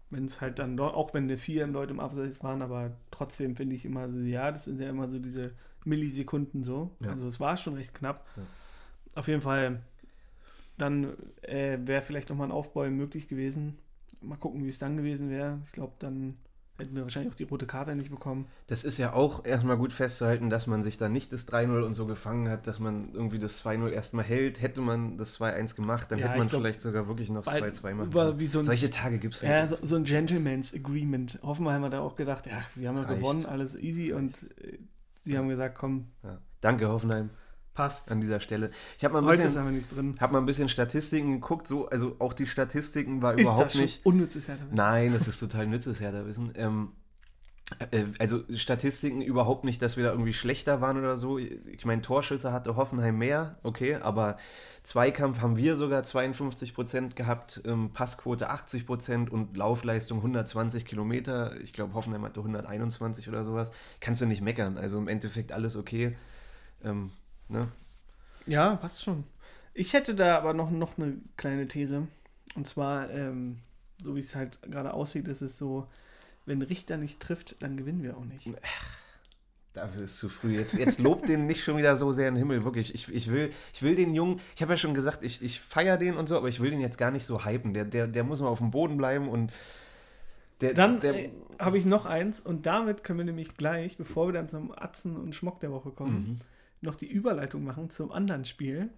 [0.10, 3.56] wenn es halt dann doch, auch wenn die vier Leute im Abseits waren, aber trotzdem
[3.56, 5.54] finde ich immer so, ja, das sind ja immer so diese
[5.86, 6.96] Millisekunden so.
[7.00, 7.12] Ja.
[7.12, 8.28] Also es war schon recht knapp.
[8.36, 8.44] Ja.
[9.16, 9.82] Auf jeden Fall,
[10.78, 13.78] dann äh, wäre vielleicht nochmal ein Aufbäumen möglich gewesen.
[14.22, 15.60] Mal gucken, wie es dann gewesen wäre.
[15.66, 16.36] Ich glaube, dann
[16.78, 18.48] hätten wir wahrscheinlich auch die rote Karte nicht bekommen.
[18.68, 21.94] Das ist ja auch erstmal gut festzuhalten, dass man sich da nicht das 3-0 und
[21.94, 24.62] so gefangen hat, dass man irgendwie das 2-0 erstmal hält.
[24.62, 27.54] Hätte man das 2-1 gemacht, dann Ja, hätte man glaub, vielleicht sogar wirklich noch das
[27.54, 28.48] weil- 2-2 machen können.
[28.50, 29.42] so Solche Tage gibt es.
[29.42, 29.70] Ja, nicht.
[29.82, 31.40] so, so ein Gentleman's Agreement.
[31.42, 33.20] Hoffenheim hat da auch gedacht, ja, wir haben ja Reicht.
[33.22, 34.12] gewonnen, alles easy.
[34.12, 34.78] Und äh,
[35.22, 36.40] sie haben gesagt, komm, Ja.
[36.60, 37.30] Danke, Hoffenheim,
[37.76, 38.12] passt.
[38.12, 38.72] an dieser Stelle.
[38.98, 42.48] Ich habe mal, ein bisschen- hab mal ein bisschen Statistiken geguckt, so, also auch die
[42.48, 44.06] Statistiken war Ist überhaupt das nicht.
[44.06, 44.64] unnützes Hertha?
[44.72, 46.54] Nein, das ist total nützes Hertha-Wissen.
[46.56, 46.90] Ähm,
[47.92, 51.38] äh, also Statistiken überhaupt nicht, dass wir da irgendwie schlechter waren oder so.
[51.40, 54.38] Ich meine, Torschüsse hatte Hoffenheim mehr, okay, aber
[54.84, 61.60] Zweikampf haben wir sogar 52% gehabt, ähm, Passquote 80% und Laufleistung 120 Kilometer.
[61.62, 63.72] Ich glaube, Hoffenheim hatte 121 oder sowas.
[64.00, 64.78] Kannst du nicht meckern.
[64.78, 66.16] Also im Endeffekt alles okay.
[66.84, 67.10] Ähm,
[67.50, 67.72] ne?
[68.46, 69.24] Ja, passt schon.
[69.74, 72.08] Ich hätte da aber noch, noch eine kleine These.
[72.56, 73.60] Und zwar, ähm,
[74.02, 75.88] so wie es halt gerade aussieht, ist es so,
[76.46, 78.50] wenn Richter nicht trifft, dann gewinnen wir auch nicht.
[79.74, 80.56] Dafür ist zu früh.
[80.56, 82.96] Jetzt, jetzt lobt den nicht schon wieder so sehr in den Himmel, wirklich.
[82.96, 85.98] Ich, ich, will, ich will den Jungen, ich habe ja schon gesagt, ich, ich feiere
[85.98, 87.74] den und so, aber ich will den jetzt gar nicht so hypen.
[87.74, 89.52] Der, der, der muss mal auf dem Boden bleiben und
[90.62, 91.30] der, Dann äh,
[91.60, 95.18] habe ich noch eins und damit können wir nämlich gleich, bevor wir dann zum Atzen
[95.18, 96.36] und Schmock der Woche kommen, Mhm.
[96.82, 98.90] Noch die Überleitung machen zum anderen Spiel.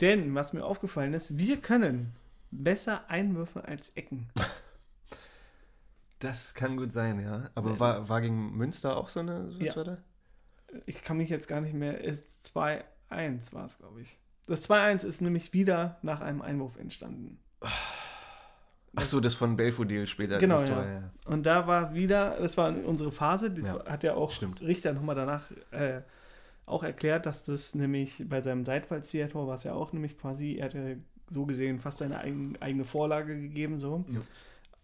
[0.00, 2.12] Denn, was mir aufgefallen ist, wir können
[2.50, 4.28] besser Einwürfe als Ecken.
[6.18, 7.50] das kann gut sein, ja.
[7.54, 7.80] Aber Ja.
[7.80, 9.76] war, war gegen Münster auch so eine, was Ja.
[9.76, 9.98] war da?
[10.86, 12.04] Ich kann mich jetzt gar nicht mehr.
[12.04, 14.18] Es 2-1 war es, glaube ich.
[14.46, 17.38] Das 2-1 ist nämlich wieder nach einem Einwurf entstanden.
[18.96, 20.38] Ach so, das von Belfodil später.
[20.38, 20.66] Genau, ja.
[20.66, 21.10] Tor, ja.
[21.26, 24.60] Und da war wieder, das war unsere Phase, die Ja, hat ja auch stimmt.
[24.60, 26.02] Richter nochmal danach äh,
[26.68, 30.66] auch erklärt, dass das nämlich bei seinem Seitfallziehertor war es ja auch nämlich quasi, er
[30.66, 34.04] hatte so gesehen fast seine eigen, eigene Vorlage gegeben, so.
[34.08, 34.20] Ja.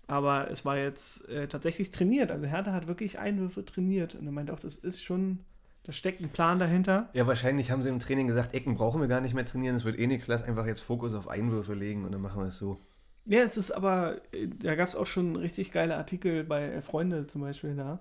[0.07, 2.31] Aber es war jetzt äh, tatsächlich trainiert.
[2.31, 4.14] Also Hertha hat wirklich Einwürfe trainiert.
[4.14, 5.38] Und er meinte auch, das ist schon,
[5.85, 7.09] da steckt ein Plan dahinter.
[7.14, 9.85] Ja, wahrscheinlich haben sie im Training gesagt, Ecken brauchen wir gar nicht mehr trainieren, es
[9.87, 12.59] wird eh nichts, lass einfach jetzt Fokus auf Einwürfe legen und dann machen wir es
[12.59, 12.79] so.
[13.25, 17.27] Ja, es ist aber, äh, da gab es auch schon richtig geile Artikel bei Freunde
[17.27, 18.01] zum Beispiel da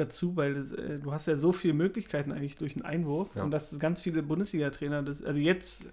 [0.00, 3.44] dazu, weil das, äh, du hast ja so viele Möglichkeiten eigentlich durch einen Einwurf Ja.
[3.44, 5.86] und dass ganz viele Bundesliga-Trainer das, also jetzt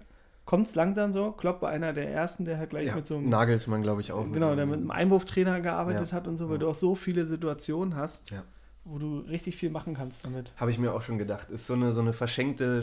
[0.44, 3.16] kommt es langsam so, Klopp war einer der ersten, der halt gleich Ja, mit so
[3.16, 4.24] einem, Nagelsmann, glaube ich, auch.
[4.32, 6.16] genau, der mit einem Einwurftrainer gearbeitet Ja.
[6.16, 6.60] hat und so, weil Ja.
[6.60, 8.44] du auch so viele Situationen hast, Ja.
[8.90, 10.52] Wo du richtig viel machen kannst damit.
[10.56, 11.50] Habe ich mir auch schon gedacht.
[11.50, 12.82] Ist so eine, so eine verschenkte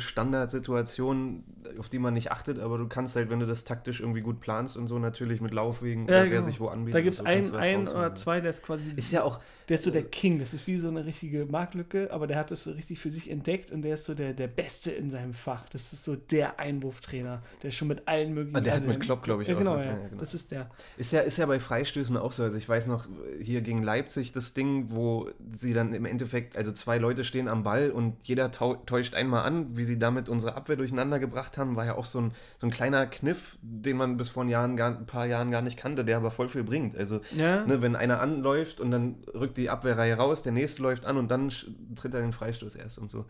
[0.50, 1.44] Standardsituation,
[1.80, 4.40] auf die man nicht achtet, aber du kannst halt, wenn du das taktisch irgendwie gut
[4.40, 6.42] planst und so, natürlich mit Laufwegen Ja, oder wer genau.
[6.44, 6.96] sich wo anbietet.
[6.96, 8.00] Da gibt es so kannst ein, du was ein rausholen.
[8.06, 10.68] oder zwei, der ist quasi Ist ja auch, Der ist so der King, das ist
[10.68, 13.82] wie so eine richtige Marktlücke, aber der hat das so richtig für sich entdeckt und
[13.82, 15.68] der ist so der, der Beste in seinem Fach.
[15.70, 18.58] Das ist so der Einwurftrainer, der schon mit allen möglichen.
[18.58, 19.60] Ah, der hat also mit Klopp, glaube ich, ja, auch.
[19.60, 19.86] genau, ne?
[19.86, 20.20] ja, Ja, genau.
[20.22, 20.70] Das ist der.
[20.98, 22.44] Ist ja, ist ja bei Freistößen auch so.
[22.44, 23.08] Also ich weiß noch,
[23.42, 27.64] hier gegen Leipzig das Ding, wo sie dann im Endeffekt, also zwei Leute stehen am
[27.64, 31.86] Ball und jeder täuscht einmal an, wie sie damit unsere Abwehr durcheinander gebracht haben, war
[31.86, 34.98] ja auch so ein, so ein kleiner Kniff, den man bis vor ein, Jahren gar,
[34.98, 36.96] ein paar Jahren gar nicht kannte, der aber voll viel bringt.
[36.98, 37.66] Also Ja.
[37.66, 41.30] ne, wenn einer anläuft und dann rückt die Abwehrreihe raus, der nächste läuft an und
[41.30, 41.52] dann
[41.96, 43.26] tritt er den Freistoß erst und so.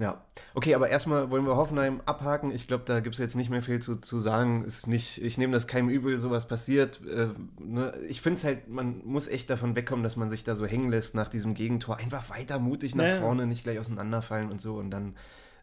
[0.00, 0.24] Ja,
[0.54, 2.50] okay, aber erstmal wollen wir Hoffenheim abhaken.
[2.50, 4.64] Ich glaube, da gibt es jetzt nicht mehr viel zu, zu sagen.
[4.64, 7.02] Ist nicht, ich nehme das keinem übel, sowas passiert.
[7.06, 7.28] Äh,
[7.58, 7.92] ne?
[8.08, 10.88] Ich finde es halt, man muss echt davon wegkommen, dass man sich da so hängen
[10.88, 11.98] lässt nach diesem Gegentor.
[11.98, 13.20] Einfach weiter mutig nach Ja, ja.
[13.20, 14.76] vorne, nicht gleich auseinanderfallen und so.
[14.76, 15.16] Und dann,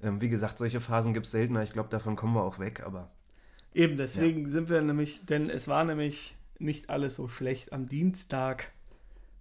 [0.03, 1.63] ähm, wie gesagt, solche Phasen gibt es seltener.
[1.63, 3.09] Ich glaube, davon kommen wir auch weg, aber
[3.73, 7.73] Eben, deswegen sind wir nämlich, denn es war nämlich nicht alles so schlecht.
[7.73, 8.71] Am Dienstag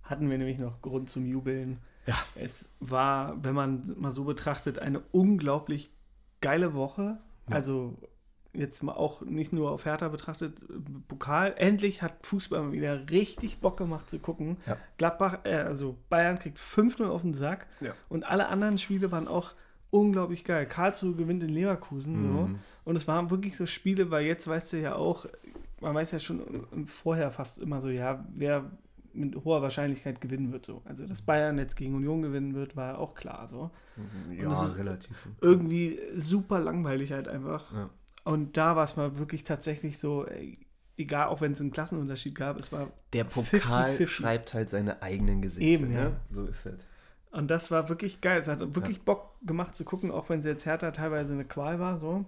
[0.02, 1.78] hatten wir nämlich noch Grund zum Jubeln.
[2.06, 2.16] Ja.
[2.36, 5.90] Es war, wenn man mal so betrachtet, eine unglaublich
[6.40, 7.18] geile Woche.
[7.48, 7.56] Ja.
[7.56, 7.96] Also
[8.52, 10.58] jetzt mal auch nicht nur auf Hertha betrachtet,
[11.08, 11.54] Pokal.
[11.58, 14.56] Endlich hat Fußball mal wieder richtig Bock gemacht zu gucken.
[14.66, 14.76] Ja.
[14.96, 17.92] Gladbach, äh, also Bayern kriegt 5-0 auf den Sack Ja.
[18.08, 19.54] und alle anderen Spiele waren auch
[19.90, 20.66] unglaublich geil.
[20.66, 22.14] Karlsruhe gewinnt in Leverkusen.
[22.16, 22.40] So.
[22.46, 22.58] Mhm.
[22.84, 25.26] Und es waren wirklich so Spiele, weil jetzt weißt du ja auch,
[25.80, 28.70] man weiß ja schon vorher fast immer so, ja, wer
[29.16, 30.66] mit hoher Wahrscheinlichkeit gewinnen wird.
[30.66, 30.82] So.
[30.84, 33.48] Also, dass Bayern jetzt gegen Union gewinnen wird, war auch klar.
[33.48, 33.70] So.
[34.36, 35.16] Ja, das ist relativ.
[35.40, 37.72] Irgendwie super langweilig halt einfach.
[37.72, 37.90] Ja.
[38.24, 40.26] Und da war es mal wirklich tatsächlich so,
[40.96, 42.90] egal, auch wenn es einen Klassenunterschied gab, es war.
[43.12, 44.06] Der Pokal 50-50.
[44.06, 45.64] schreibt halt seine eigenen Gesetze.
[45.64, 45.98] Eben, ne?
[45.98, 46.12] ja.
[46.30, 46.74] So ist das.
[47.30, 48.40] Und das war wirklich geil.
[48.40, 51.78] Es hat wirklich Bock gemacht zu gucken, auch wenn es jetzt Hertha teilweise eine Qual
[51.78, 51.98] war.
[51.98, 52.24] So.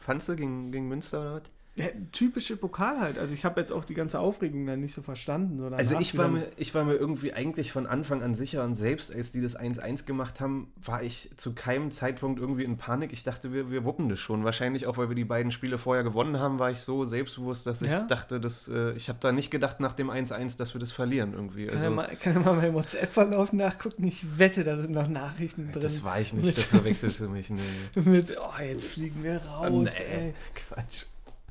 [0.00, 1.42] Fandst du gegen, gegen Münster oder was?
[1.78, 3.18] Ja, typische Pokal halt.
[3.18, 5.58] Also ich habe jetzt auch die ganze Aufregung dann nicht so verstanden.
[5.58, 8.74] So Also ich war, mir, ich war mir irgendwie eigentlich von Anfang an sicher und
[8.74, 13.12] selbst als die das 1-1 gemacht haben, war ich zu keinem Zeitpunkt irgendwie in Panik.
[13.12, 14.44] Ich dachte, wir, wir wuppen das schon.
[14.44, 17.82] Wahrscheinlich auch, weil wir die beiden Spiele vorher gewonnen haben, war ich so selbstbewusst, dass
[17.82, 18.04] ich Ja?
[18.04, 21.32] dachte, dass, äh, ich habe da nicht gedacht nach dem 1-1, dass wir das verlieren
[21.34, 21.66] irgendwie.
[21.66, 24.04] Kann, ja Also, mal, kann ja mal meinen WhatsApp-Verlauf nachgucken.
[24.06, 25.82] Ich wette, da sind noch Nachrichten drin.
[25.82, 27.50] das war ich nicht, das verwechselst du mich.
[27.50, 27.60] Nee.
[28.04, 30.34] Mit, oh, jetzt fliegen wir raus, nee, ey.
[30.54, 31.04] Quatsch.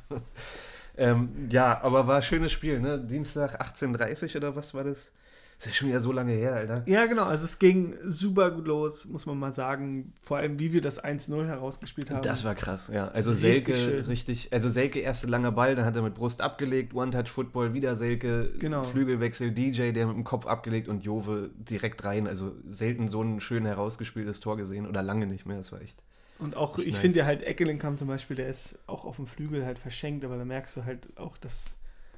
[0.97, 2.99] ähm, ja, aber war ein schönes Spiel, ne?
[2.99, 5.11] Dienstag 18.30 oder was war das?
[5.59, 6.83] Ist ja schon wieder so lange her, Alter.
[6.85, 7.23] Ja, genau.
[7.23, 10.13] Also es ging super gut los, muss man mal sagen.
[10.21, 12.21] Vor allem, wie wir das 1-0 herausgespielt haben.
[12.21, 13.07] Das war krass, ja.
[13.07, 14.05] Also Richtig Selke, schön.
[14.05, 18.51] richtig, also Selke erste langer Ball, dann hat er mit Brust abgelegt, One-Touch-Football, wieder Selke,
[18.59, 18.83] Genau.
[18.83, 22.27] Flügelwechsel, DJ, der mit dem Kopf abgelegt und Jove direkt rein.
[22.27, 26.03] Also selten so ein schön herausgespieltes Tor gesehen oder lange nicht mehr, das war echt.
[26.39, 26.97] Und auch, ich nice.
[26.97, 30.37] finde ja halt, Eckelenkamp zum Beispiel, der ist auch auf dem Flügel halt verschenkt, aber
[30.37, 31.71] da merkst du halt auch, dass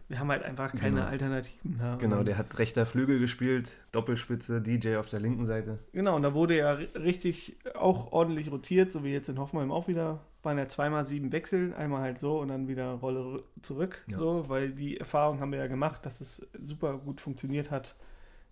[0.10, 1.08] wir haben halt einfach keine Genau.
[1.08, 1.78] Alternativen.
[1.80, 1.96] Ja.
[1.98, 5.78] Genau, der hat rechter Flügel gespielt, Doppelspitze, DJ auf der linken Seite.
[5.94, 9.72] Genau, und da wurde ja ri- richtig auch ordentlich rotiert, so wie jetzt in Hoffenheim
[9.72, 10.20] auch wieder.
[10.42, 14.04] Waren ja zweimal sieben Wechsel, einmal halt so und dann wieder Rolle rü- zurück.
[14.10, 14.18] Ja.
[14.18, 17.96] So, weil die Erfahrung haben wir ja gemacht, dass es super gut funktioniert hat,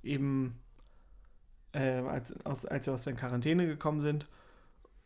[0.04, 0.60] eben
[1.74, 2.36] äh, als,
[2.68, 4.28] als wir aus der Quarantäne gekommen sind.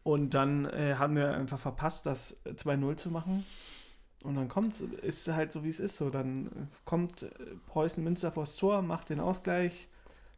[0.04, 3.46] Und dann äh, haben wir einfach verpasst, das 2-0 zu machen.
[4.24, 5.98] Und dann kommt ist halt so, wie es ist.
[5.98, 6.50] So, dann äh,
[6.86, 7.30] kommt äh,
[7.68, 9.88] Preußen Münster vors Tor, macht den Ausgleich.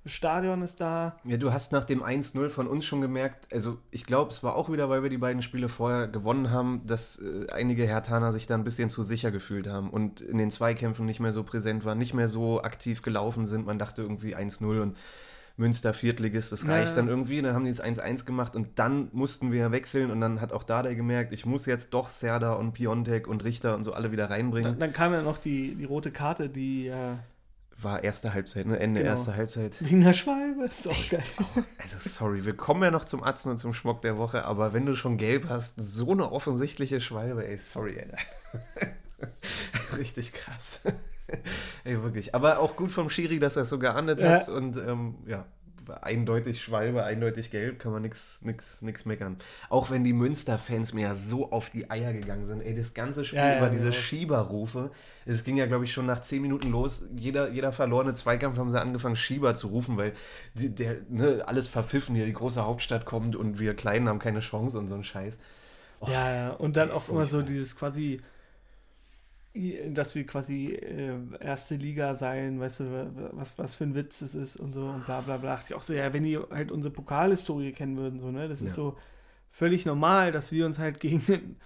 [0.03, 1.18] Das Stadion ist da.
[1.24, 4.55] Ja, du hast nach dem 1-0 von uns schon gemerkt, also ich glaube, es war
[4.55, 8.45] auch wieder, weil wir die beiden Spiele vorher gewonnen haben, dass äh, einige Hertaner sich
[8.45, 11.86] da ein bisschen zu sicher gefühlt haben und in den Zweikämpfen nicht mehr so präsent
[11.86, 13.66] waren, nicht mehr so aktiv gelaufen sind.
[13.66, 14.97] Man dachte irgendwie 1-0 und
[15.56, 16.95] Münster Viertligist, das reicht ja.
[16.95, 17.41] dann irgendwie.
[17.41, 20.64] Dann haben die das 1-1 gemacht und dann mussten wir wechseln und dann hat auch
[20.64, 24.30] Dada gemerkt, ich muss jetzt doch Serda und Piontek und Richter und so alle wieder
[24.32, 24.72] reinbringen.
[24.72, 27.14] Dann, dann kam ja noch die, die rote Karte, die äh,
[27.80, 28.80] War erste Halbzeit, ne?
[28.80, 29.12] Ende Genau.
[29.12, 29.78] erste Halbzeit.
[29.80, 30.64] wegen der Schwalbe.
[30.64, 31.24] Ist auch geil.
[31.78, 34.86] Also sorry, wir kommen ja noch zum Atzen und zum Schmock der Woche, aber wenn
[34.88, 38.18] du schon gelb hast, so eine offensichtliche Schwalbe, ey, sorry, Alter.
[39.97, 40.82] Richtig krass.
[41.84, 42.36] ey, wirklich.
[42.36, 44.29] Aber auch gut vom Schiri, dass er es so geahndet Ja.
[44.31, 45.45] hat und ähm, ja,
[45.86, 49.38] war eindeutig Schwalbe, eindeutig gelb, kann man nichts nix, nix meckern.
[49.69, 53.25] Auch wenn die Münster-Fans mir ja so auf die Eier gegangen sind, ey, das ganze
[53.25, 53.95] Spiel Ja, ja, über diese genau.
[53.97, 54.91] Schieberrufe,
[55.25, 57.07] es ging ja, glaube ich, schon nach zehn Minuten los.
[57.15, 60.13] Jeder, jeder verlorene Zweikampf haben sie angefangen, Schieber zu rufen, weil
[60.53, 64.39] die, der, ne, alles verpfiffen hier, die große Hauptstadt kommt und wir Kleinen haben keine
[64.39, 65.38] Chance und so ein Scheiß.
[66.05, 66.51] Ja, ja.
[66.51, 68.19] Und dann auch immer so dieses quasi,
[69.89, 74.34] dass wir quasi äh, erste Liga sein, weißt du, was, was für ein Witz das
[74.36, 75.56] ist und so und bla bla bla.
[75.56, 78.47] Dachte ich auch so, ja, wenn die halt unsere Pokalhistorie kennen würden, so, ne?
[78.47, 78.84] Das ist Ja.
[78.84, 78.97] so
[79.51, 81.58] völlig normal, dass wir uns halt gegen den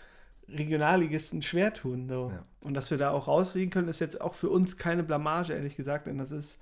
[0.49, 2.07] Regionalligisten schwer tun.
[2.09, 2.31] So.
[2.33, 2.43] Ja.
[2.63, 5.75] Und dass wir da auch rausfliegen können, ist jetzt auch für uns keine Blamage, ehrlich
[5.77, 6.59] gesagt, denn das ist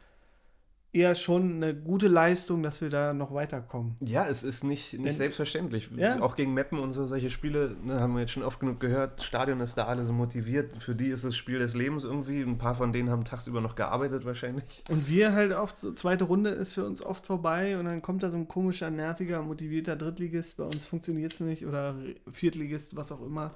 [0.96, 3.96] eher schon eine gute Leistung, dass wir da noch weiterkommen.
[4.00, 5.90] Ja, es ist nicht, nicht Denn- selbstverständlich.
[5.96, 6.22] Ja.
[6.22, 9.22] Auch gegen Meppen und so solche Spiele, ne, haben wir jetzt schon oft genug gehört.
[9.22, 10.72] Stadion ist da alle so motiviert.
[10.82, 12.42] Für die ist das Spiel des Lebens irgendwie.
[12.42, 14.64] Ein paar von denen haben tagsüber noch gearbeitet wahrscheinlich.
[14.90, 18.24] Und wir halt oft, so zweite Runde ist für uns oft vorbei und dann kommt
[18.24, 20.58] da so ein komischer, nerviger, motivierter Drittligist.
[20.58, 21.96] Bei uns funktioniert es nicht oder
[22.32, 23.54] Viertligist, was auch immer.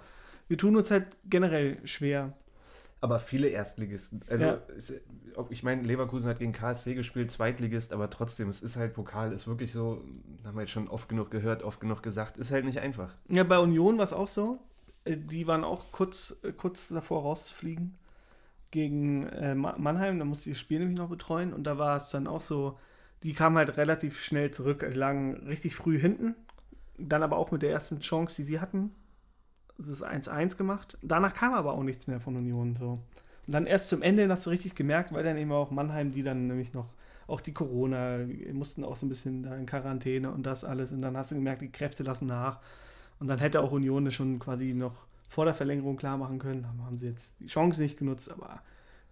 [0.49, 2.33] Wir tun uns halt generell schwer.
[3.01, 4.21] Aber viele Erstligisten.
[4.29, 4.61] Also, Ja.
[4.75, 4.93] es,
[5.35, 9.31] ob, ich meine, Leverkusen hat gegen KSC gespielt, Zweitligist, aber trotzdem, es ist halt Pokal,
[9.31, 10.03] ist wirklich so,
[10.45, 13.15] haben wir jetzt schon oft genug gehört, oft genug gesagt, ist halt nicht einfach.
[13.29, 14.59] Ja, bei Union war es auch so.
[15.05, 17.93] Äh, Die waren auch kurz, äh, kurz davor rauszufliegen
[18.71, 20.19] gegen äh, Ma- Mannheim.
[20.19, 22.77] Da musste ich das Spiel nämlich noch betreuen und da war es dann auch so,
[23.23, 24.85] die kamen halt relativ schnell zurück.
[24.91, 26.35] Die lagen richtig früh hinten.
[26.97, 28.91] Dann aber auch mit der ersten Chance, die sie hatten.
[29.79, 30.97] Das ist 1-1 gemacht.
[31.01, 32.75] Danach kam aber auch nichts mehr von Union.
[32.75, 32.99] So.
[33.47, 36.21] Und dann erst zum Ende hast du richtig gemerkt, weil dann eben auch Mannheim, die
[36.21, 36.93] dann nämlich noch,
[37.27, 38.19] auch die Corona,
[38.51, 40.91] mussten auch so ein bisschen da in Quarantäne und das alles.
[40.91, 42.59] Und dann hast du gemerkt, die Kräfte lassen nach.
[43.19, 46.63] Und dann hätte auch Union das schon quasi noch vor der Verlängerung klar machen können.
[46.63, 48.61] Dann haben sie jetzt die Chance nicht genutzt, aber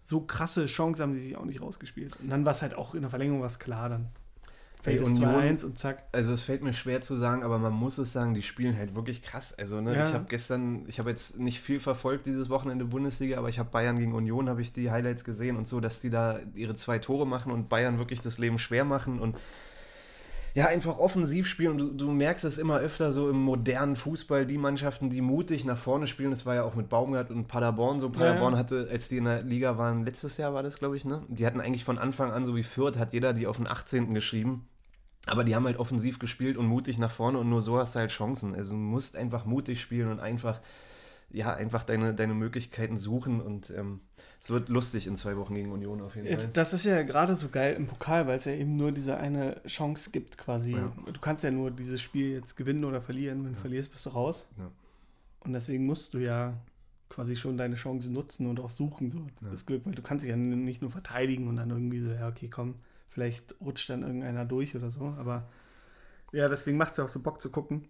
[0.04, 2.20] so krasse Chance haben die sich auch nicht rausgespielt.
[2.20, 4.08] Und dann war es halt auch in der Verlängerung was klar dann.
[4.82, 6.04] Fällt es Union- 2-1 und zack.
[6.12, 8.96] Also es fällt mir schwer zu sagen, aber man muss es sagen, die spielen halt
[8.96, 9.54] wirklich krass.
[9.58, 10.08] Also ne, Ja.
[10.08, 13.70] ich habe gestern, ich habe jetzt nicht viel verfolgt dieses Wochenende Bundesliga, aber ich habe
[13.70, 17.00] Bayern gegen Union, habe ich die Highlights gesehen und so, dass die da ihre zwei
[17.00, 19.36] Tore machen und Bayern wirklich das Leben schwer machen und
[20.58, 24.48] ja, einfach offensiv spielen und du, du merkst es immer öfter so im modernen Fußball,
[24.48, 28.00] die Mannschaften, die mutig nach vorne spielen, das war ja auch mit Baumgart und Paderborn
[28.00, 28.10] so.
[28.10, 28.60] Paderborn Ja.
[28.60, 31.22] hatte, als die in der Liga waren, letztes Jahr war das, glaube ich, ne?
[31.28, 34.16] Die hatten eigentlich von Anfang an, so wie Fürth, hat jeder die auf den 18.
[34.16, 34.68] geschrieben.
[35.28, 38.00] Aber die haben halt offensiv gespielt und mutig nach vorne und nur so hast du
[38.00, 38.56] halt Chancen.
[38.56, 40.60] Also du musst einfach mutig spielen und einfach,
[41.30, 44.00] ja, einfach deine, deine Möglichkeiten suchen und ähm,
[44.42, 46.50] es wird lustig in zwei Wochen gegen Union auf jeden Ja, Fall.
[46.54, 49.62] Das ist ja gerade so geil im Pokal, weil es ja eben nur diese eine
[49.66, 50.74] Chance gibt quasi.
[50.74, 50.94] Ja.
[51.12, 53.44] Du kannst ja nur dieses Spiel jetzt gewinnen oder verlieren.
[53.44, 54.48] Wenn du verlierst, bist du raus.
[55.42, 56.54] Und deswegen musst du ja
[57.10, 60.30] quasi schon deine Chance nutzen und auch suchen, so das Glück, weil du kannst dich
[60.30, 62.76] ja nicht nur verteidigen und dann irgendwie so, ja, okay, komm,
[63.10, 65.48] vielleicht rutscht dann irgendeiner durch oder so, aber
[66.34, 67.84] ja, deswegen macht es ja auch so Bock zu gucken.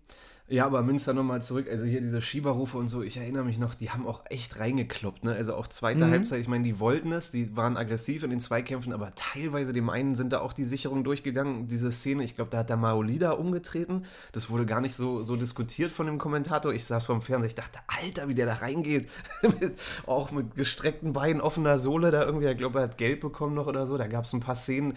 [0.49, 1.67] Ja, aber Münster nochmal zurück.
[1.69, 5.25] Also hier diese Schieberrufe und so, ich erinnere mich noch, die haben auch echt reingekloppt.
[5.25, 5.33] Ne?
[5.33, 6.11] Also auch zweite Mhm.
[6.11, 9.89] Halbzeit, ich meine, die wollten es, die waren aggressiv in den Zweikämpfen, aber teilweise dem
[9.89, 11.67] einen sind da auch die Sicherungen durchgegangen.
[11.67, 14.05] Diese Szene, ich glaube, da hat der Maolida umgetreten.
[14.31, 16.73] Das wurde gar nicht so, so diskutiert von dem Kommentator.
[16.73, 19.09] Ich saß vorm Fernseher, ich dachte, Alter, wie der da reingeht.
[19.41, 19.73] mit,
[20.05, 22.47] auch mit gestreckten Beinen, offener Sohle da irgendwie.
[22.47, 23.97] Ich glaube, er hat Gelb bekommen noch oder so.
[23.97, 24.93] Da gab es ein paar Szenen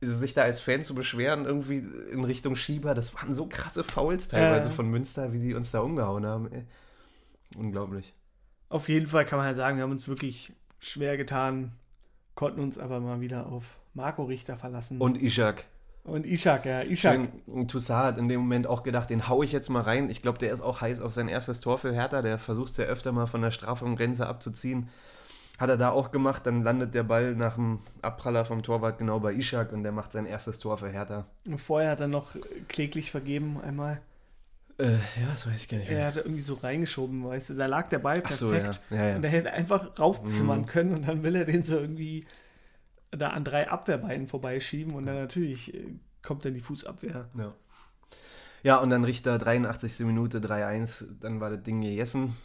[0.00, 1.78] sich da als Fan zu beschweren, irgendwie
[2.12, 4.74] in Richtung Schieber, das waren so krasse Fouls teilweise Ja.
[4.74, 6.52] von Münster, wie die uns da umgehauen haben.
[6.52, 6.64] Ey.
[7.56, 8.14] Unglaublich.
[8.68, 11.72] Auf jeden Fall kann man halt sagen, wir haben uns wirklich schwer getan,
[12.34, 15.00] konnten uns aber mal wieder auf Marco Richter verlassen.
[15.00, 15.64] Und Ishak.
[16.04, 17.28] und Ishak, ja, Ishak.
[17.66, 20.10] Toussaint hat in dem Moment auch gedacht, den hau ich jetzt mal rein.
[20.10, 22.22] Ich glaube, der ist auch heiß auf sein erstes Tor für Hertha.
[22.22, 24.88] Der versucht es ja öfter mal von der Strafraumgrenze abzuziehen.
[25.58, 29.18] Hat er da auch gemacht, dann landet der Ball nach dem Abpraller vom Torwart genau
[29.18, 31.26] bei Ishak und der macht sein erstes Tor für Hertha.
[31.46, 32.36] Und vorher hat er noch
[32.68, 34.00] kläglich vergeben einmal.
[34.78, 37.66] Äh, ja, das weiß ich gar nicht Er hat irgendwie so reingeschoben, weißt du, da
[37.66, 38.80] lag der Ball Ach so, perfekt.
[38.90, 38.96] ja.
[38.96, 39.16] Ja, ja.
[39.16, 40.64] Und er hätte einfach raufzimmern Mhm.
[40.66, 42.24] können und dann will er den so irgendwie
[43.10, 45.86] da an drei Abwehrbeinen vorbeischieben und dann natürlich äh,
[46.22, 47.28] kommt dann die Fußabwehr.
[47.36, 47.54] Ja.
[48.62, 50.00] Ja, und dann Richter, 83.
[50.00, 52.36] Minute, 3-1, dann war das Ding gegessen.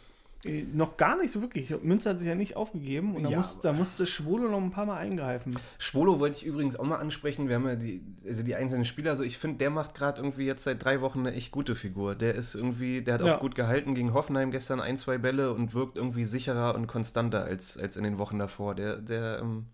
[0.72, 1.74] Noch gar nicht so wirklich.
[1.82, 4.70] Münster hat sich ja nicht aufgegeben und da, Ja, muss, da musste Schwolo noch ein
[4.70, 5.56] paar Mal eingreifen.
[5.78, 7.48] Schwolo wollte ich übrigens auch mal ansprechen.
[7.48, 10.46] Wir haben ja die, also die einzelnen Spieler, also ich finde, der macht gerade irgendwie
[10.46, 12.14] jetzt seit drei Wochen eine echt gute Figur.
[12.14, 13.36] Der ist irgendwie, der hat auch Ja.
[13.38, 17.78] gut gehalten gegen Hoffenheim gestern ein, zwei Bälle und wirkt irgendwie sicherer und konstanter als,
[17.78, 18.74] als in den Wochen davor.
[18.74, 19.66] Der, der ähm,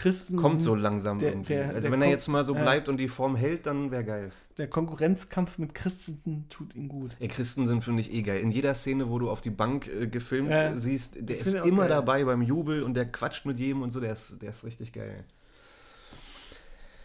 [0.00, 1.54] Christensen, kommt so langsam der- irgendwie.
[1.54, 4.04] der- also der wenn er jetzt mal so bleibt und die Form hält, dann wäre
[4.04, 4.30] geil.
[4.56, 7.16] Der Konkurrenzkampf mit Christensen tut ihm gut.
[7.18, 8.40] Ey, Christen sind, finde ich, eh geil.
[8.40, 10.72] In jeder Szene, wo du auf die Bank äh, gefilmt Ja.
[10.74, 11.88] siehst, der ist immer geil.
[11.90, 14.92] dabei beim Jubel und der quatscht mit jedem und so, der ist, der ist richtig
[14.92, 15.24] geil.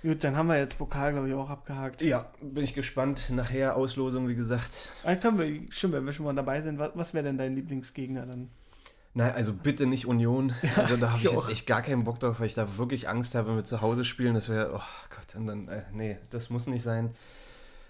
[0.03, 2.01] Gut, dann haben wir jetzt Pokal, glaube ich, auch abgehakt.
[2.01, 3.29] Ja, bin ich gespannt.
[3.29, 4.89] Nachher Auslosung, wie gesagt.
[5.05, 7.55] Ah, können wir, stimmt, wenn wir schon mal dabei sind, was, was wäre denn dein
[7.55, 8.49] Lieblingsgegner dann?
[9.15, 10.53] Nein, also bitte nicht Union.
[10.75, 13.07] Also da habe ich ich jetzt echt gar keinen Bock drauf, weil ich da wirklich
[13.09, 14.33] Angst habe, wenn wir zu Hause spielen.
[14.33, 17.15] Das wäre, oh Gott, und dann, äh, nee, das muss nicht sein.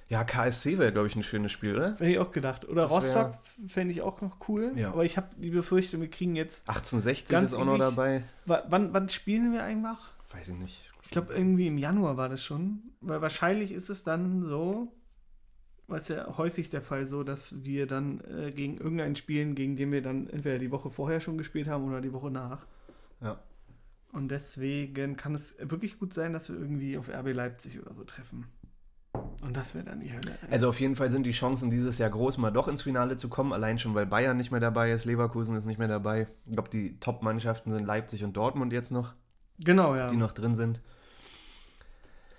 [0.09, 1.91] Ja, KSC wäre, glaube ich, ein schönes Spiel, oder?
[1.93, 2.67] Hätte ich auch gedacht.
[2.67, 3.33] Oder Das Rostock
[3.67, 4.73] fände ich auch noch cool.
[4.75, 4.89] Ja.
[4.91, 6.67] Aber ich habe die Befürchtung, wir kriegen jetzt.
[6.67, 8.23] 1860 Ganz ist auch noch dabei.
[8.45, 9.97] Wa- Wann, wann spielen wir eigentlich?
[10.31, 10.91] Weiß ich nicht.
[11.03, 12.83] Ich glaube, irgendwie im Januar war das schon.
[13.01, 14.91] Weil wahrscheinlich ist es dann so,
[15.93, 19.75] weil es ja häufig der Fall so, dass wir dann äh, gegen irgendeinen spielen, gegen
[19.75, 22.65] den wir dann entweder die Woche vorher schon gespielt haben oder die Woche nach.
[23.21, 23.39] Ja.
[24.11, 28.03] Und deswegen kann es wirklich gut sein, dass wir irgendwie auf RB Leipzig oder so
[28.05, 28.47] treffen.
[29.43, 30.35] Und das wäre dann die Hölle.
[30.49, 33.29] Also auf jeden Fall sind die Chancen dieses Jahr groß, mal doch ins Finale zu
[33.29, 33.53] kommen.
[33.53, 36.25] Allein schon, weil Bayern nicht mehr dabei ist, Leverkusen ist nicht mehr dabei.
[36.47, 39.13] Ich glaube, die Top-Mannschaften sind Leipzig und Dortmund jetzt noch,
[39.59, 40.07] genau, ja.
[40.07, 40.81] die noch drin sind.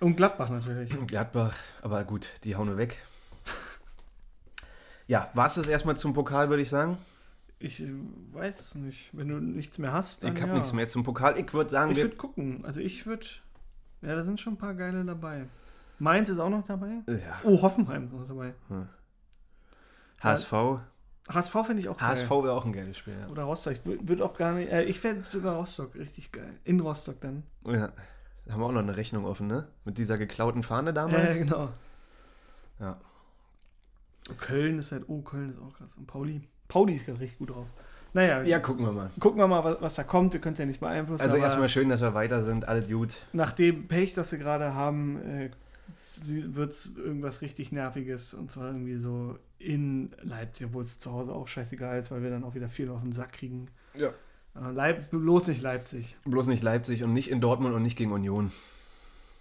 [0.01, 0.91] Und Gladbach natürlich.
[1.07, 3.01] Gladbach, aber gut, die hauen wir weg.
[5.07, 6.97] Ja, war es das erstmal zum Pokal, würde ich sagen.
[7.59, 7.83] Ich
[8.33, 9.11] weiß es nicht.
[9.13, 10.59] Wenn du nichts mehr hast, dann Ich habe ja.
[10.59, 11.39] nichts mehr zum Pokal.
[11.39, 12.05] Ich würde sagen, Ich wir.
[12.05, 12.65] würde gucken.
[12.65, 13.27] Also ich würde.
[14.03, 15.45] Ja, da sind schon ein paar geile dabei.
[15.99, 17.03] Mainz ist auch noch dabei.
[17.09, 18.55] Ja, Oh, Hoffenheim ist noch dabei.
[20.23, 20.53] HSV.
[21.29, 22.45] HSV finde ich auch HSV geil.
[22.45, 23.15] wäre auch ein geiles Spiel.
[23.19, 23.29] Ja.
[23.29, 23.75] Oder Rostock.
[23.75, 24.71] Ich würde auch gar nicht.
[24.71, 26.59] Äh, ich fände sogar Rostock richtig geil.
[26.65, 27.45] In Rostock dann.
[27.67, 27.93] ja.
[28.47, 29.69] Da haben wir auch noch eine Rechnung offen, ne?
[29.87, 31.39] Mit dieser geklauten Fahne Ja, damals.
[31.39, 31.71] genau.
[32.79, 32.99] Ja.
[34.39, 35.05] Köln ist halt.
[35.09, 35.97] Oh, Köln ist auch krass.
[35.97, 36.43] Und Pauli.
[36.69, 37.67] Pauli ist gerade richtig gut drauf.
[38.15, 39.11] Naja, ja, gucken wir mal.
[39.19, 40.33] gucken wir mal, was, was da kommt.
[40.33, 41.21] Wir können es ja nicht beeinflussen.
[41.21, 42.69] Also erstmal schön, dass wir weiter sind.
[42.69, 43.17] Alles gut.
[43.33, 45.51] Nach dem Pech, das sie gerade haben, äh,
[46.23, 48.33] wird es irgendwas richtig Nerviges.
[48.33, 52.31] Und zwar irgendwie so in Leipzig, obwohl es zu Hause auch scheißegal ist, weil wir
[52.31, 53.67] dann auch wieder viel auf den Sack kriegen.
[53.97, 54.11] Ja.
[54.55, 56.17] Äh, Leip bloß nicht Leipzig.
[56.25, 58.53] Bloß nicht Leipzig und nicht in Dortmund und nicht gegen Union.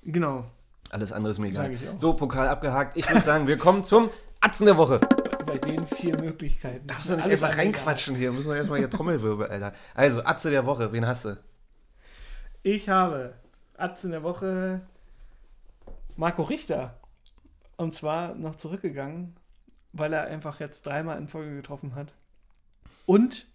[0.03, 0.45] Genau.
[0.89, 1.65] Alles andere ist mir egal.
[1.65, 1.99] Sag ich auch.
[1.99, 2.97] So, Pokal abgehakt.
[2.97, 4.09] Ich würde sagen, wir kommen zum
[4.44, 5.00] Atzen der Woche.
[5.46, 6.86] Bei den vier Möglichkeiten.
[6.86, 8.30] Darfst du nicht einfach reinquatschen hier?
[8.30, 9.72] Wir müssen doch erstmal hier Trommelwirbel, Alter.
[9.96, 11.38] Also, Atze der Woche, wen hast du?
[12.62, 13.36] Ich habe
[13.78, 14.82] Atzen der Woche
[16.18, 17.00] Marco Richter.
[17.78, 19.38] Und zwar noch zurückgegangen,
[19.94, 22.14] weil er einfach jetzt dreimal in Folge getroffen hat.
[23.06, 23.48] Und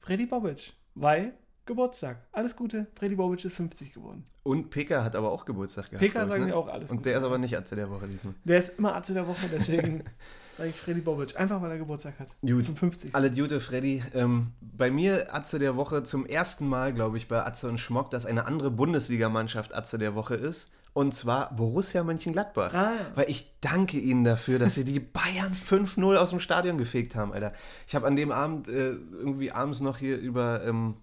[0.00, 1.34] Freddy Bobic, weil
[1.66, 2.18] Geburtstag.
[2.32, 4.24] Alles Gute, Freddy Bobic ist 50 geworden.
[4.42, 6.00] Und Pekka hat aber auch Geburtstag gehabt.
[6.00, 6.48] Pekka sagen ne?
[6.48, 7.10] wir auch alles Und Gute.
[7.10, 8.34] der ist aber nicht Atze der Woche diesmal.
[8.44, 10.04] Der ist immer Atze der Woche, deswegen
[10.58, 11.34] sage ich Freddy Bobic.
[11.38, 12.28] Einfach weil er Geburtstag hat.
[12.42, 12.64] Gut.
[12.64, 13.14] Zum 50.
[13.14, 14.02] Alle Gute, Freddy.
[14.14, 18.10] Ähm, bei mir Atze der Woche zum ersten Mal, glaube ich, bei Atze und Schmock,
[18.10, 20.70] dass eine andere Bundesligamannschaft Atze der Woche ist.
[20.94, 22.72] Und zwar Borussia Mönchengladbach.
[22.72, 22.92] Ah.
[23.16, 27.32] Weil ich danke ihnen dafür, dass sie die Bayern 5-0 aus dem Stadion gefegt haben,
[27.32, 27.52] Alter.
[27.88, 30.94] Ich habe an dem Abend äh, irgendwie abends noch hier über, ähm,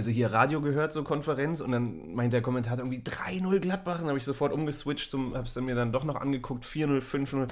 [0.00, 3.96] also hier Radio gehört, so Konferenz, und dann meint der Kommentator irgendwie 3-0 Gladbach.
[3.96, 6.64] Und dann habe ich sofort umgeswitcht, zum, habe es dann mir dann doch noch angeguckt,
[6.64, 7.48] 4-0, 5-0.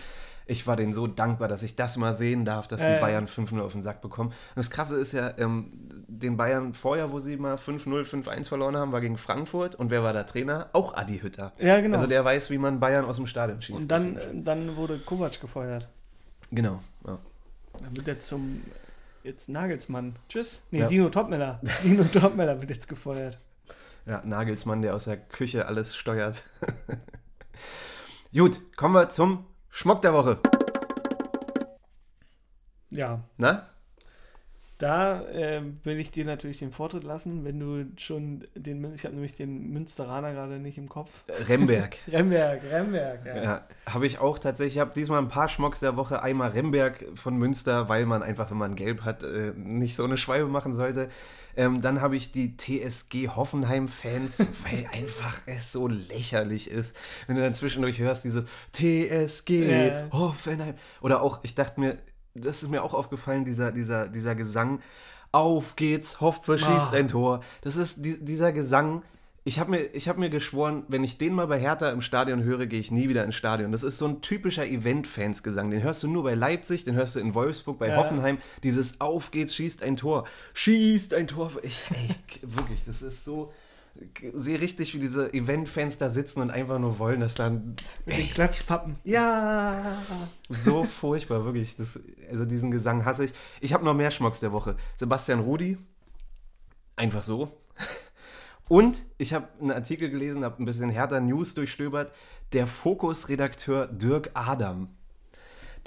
[0.46, 3.00] Ich war denen so dankbar, dass ich das mal sehen darf, dass die Äh.
[3.00, 4.30] Bayern 5-0 auf den Sack bekommen.
[4.30, 5.72] Und das Krasse ist ja, ähm,
[6.08, 9.74] den Bayern vorher, wo sie mal 5-0, 5-1 verloren haben, war gegen Frankfurt.
[9.74, 10.70] Und wer war der Trainer?
[10.72, 11.52] Auch Adi Hütter.
[11.58, 11.96] Ja, genau.
[11.96, 13.78] Also der weiß, wie man Bayern aus dem Stadion schießt.
[13.78, 15.88] Und dann, dann wurde Kovac gefeuert.
[16.50, 16.80] Genau.
[17.06, 17.18] Ja.
[17.82, 18.62] Dann wird er zum
[19.28, 20.16] jetzt Nagelsmann.
[20.28, 20.62] Tschüss.
[20.70, 20.86] Nee, Ja.
[20.86, 21.60] Dino Topmeller.
[21.84, 23.38] Dino Topmeller wird jetzt gefeuert.
[24.06, 26.44] ja, Nagelsmann, der aus der Küche alles steuert.
[28.34, 30.38] Gut, kommen wir zum Schmock der Woche.
[32.90, 33.68] Ja, Na?
[34.78, 39.14] Da äh, will ich dir natürlich den Vortritt lassen, wenn du schon den, ich habe
[39.14, 41.10] nämlich den Münsteraner gerade nicht im Kopf.
[41.48, 41.98] Remberg.
[42.12, 43.42] Remberg, Remberg, ja.
[43.42, 44.76] Ja, habe ich auch tatsächlich.
[44.76, 46.22] Ich habe diesmal ein paar Schmocks der Woche.
[46.22, 50.16] Einmal Remberg von Münster, weil man einfach, wenn man gelb hat, äh, nicht so eine
[50.16, 51.08] Schwalbe machen sollte.
[51.56, 54.38] Ähm, dann habe ich die TSG Hoffenheim-Fans,
[54.70, 56.94] weil einfach es so lächerlich ist.
[57.26, 60.08] Wenn du dann zwischendurch hörst, dieses TSG Ja.
[60.12, 60.74] Hoffenheim.
[61.00, 61.96] Oder auch, ich dachte mir,
[62.40, 64.80] das ist mir auch aufgefallen, dieser, dieser, dieser Gesang.
[65.32, 66.96] Auf geht's, Hoffe schießt Ah.
[66.96, 67.40] ein Tor.
[67.62, 69.02] Das ist die, dieser Gesang.
[69.44, 72.42] Ich habe mir, ich hab mir geschworen, wenn ich den mal bei Hertha im Stadion
[72.42, 73.72] höre, gehe ich nie wieder ins Stadion.
[73.72, 75.70] Das ist so ein typischer Event-Fans-Gesang.
[75.70, 77.96] Den hörst du nur bei Leipzig, den hörst du in Wolfsburg, bei Ja.
[77.96, 78.38] Hoffenheim.
[78.62, 80.24] Dieses Auf geht's, schießt ein Tor.
[80.54, 81.50] Schießt ein Tor.
[81.62, 83.52] Ich, ey, wirklich, das ist so.
[84.00, 87.74] Ich sehe richtig, wie diese Event-Fans da sitzen und einfach nur wollen, dass dann
[88.06, 88.96] Mit den Klatschpappen.
[89.02, 90.02] Ja.
[90.48, 91.76] so furchtbar, wirklich.
[91.76, 91.98] Das,
[92.30, 93.32] also diesen Gesang hasse ich.
[93.60, 94.76] Ich habe noch mehr Schmocks der Woche.
[94.94, 95.78] Sebastian Rudi.
[96.94, 97.60] Einfach so.
[98.68, 102.12] Und ich habe einen Artikel gelesen, habe ein bisschen härter News durchstöbert.
[102.52, 104.96] Der Fokus-Redakteur Dirk Adam.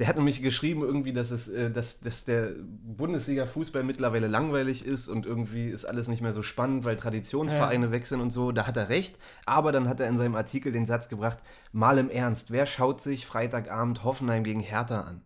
[0.01, 2.53] Der hat nämlich geschrieben, irgendwie, dass, es, äh, dass, dass der
[2.97, 8.19] Bundesliga-Fußball mittlerweile langweilig ist und irgendwie ist alles nicht mehr so spannend, weil Traditionsvereine wechseln
[8.19, 8.51] und so.
[8.51, 9.19] Da hat er recht.
[9.45, 11.37] Aber dann hat er in seinem Artikel den Satz gebracht:
[11.71, 15.21] Mal im Ernst, wer schaut sich Freitagabend Hoffenheim gegen Hertha an?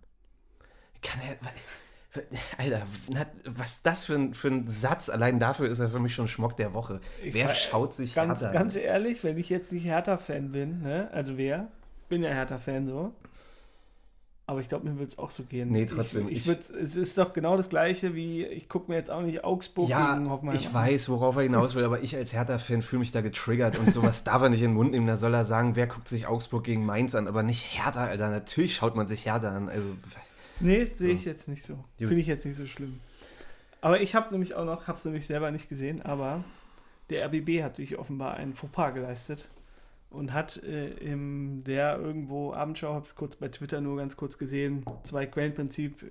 [1.01, 1.37] Kann er.
[2.57, 2.81] Alter,
[3.45, 5.07] was ist das für ein, für ein Satz?
[5.07, 6.99] Allein dafür ist er für mich schon Schmock der Woche.
[7.23, 8.81] Ich wer schaut sich Ganz, Hertha ganz an?
[8.81, 11.09] ehrlich, wenn ich jetzt nicht Hertha-Fan bin, ne?
[11.13, 11.69] also wer?
[12.09, 13.13] Bin ja Hertha-Fan so.
[14.47, 15.71] Aber ich glaube, mir wird es auch so gehen.
[15.71, 18.97] Nee, trotzdem, Ich, ich ich- es ist doch genau das Gleiche wie, ich gucke mir
[18.97, 20.73] jetzt auch nicht Augsburg Ja, gegen Hoffenheim ich an.
[20.75, 24.23] weiß, worauf er hinaus will, aber ich als Hertha-Fan fühle mich da getriggert und sowas
[24.23, 25.07] darf er nicht in den Mund nehmen.
[25.07, 28.29] Da soll er sagen, wer guckt sich Augsburg gegen Mainz an, aber nicht Hertha, Alter.
[28.29, 29.67] Natürlich schaut man sich Hertha an.
[29.67, 29.87] Also,
[30.59, 31.83] Nee, sehe ich jetzt nicht so.
[31.97, 32.99] Finde ich jetzt nicht so schlimm.
[33.81, 36.43] Aber ich habe nämlich auch noch, habe es nämlich selber nicht gesehen, aber
[37.09, 39.47] der RBB hat sich offenbar einen Fauxpas geleistet
[40.09, 44.37] und hat äh, im der irgendwo Abendschau, habe es kurz bei Twitter nur ganz kurz
[44.37, 46.05] gesehen, zwei Quellenprinzip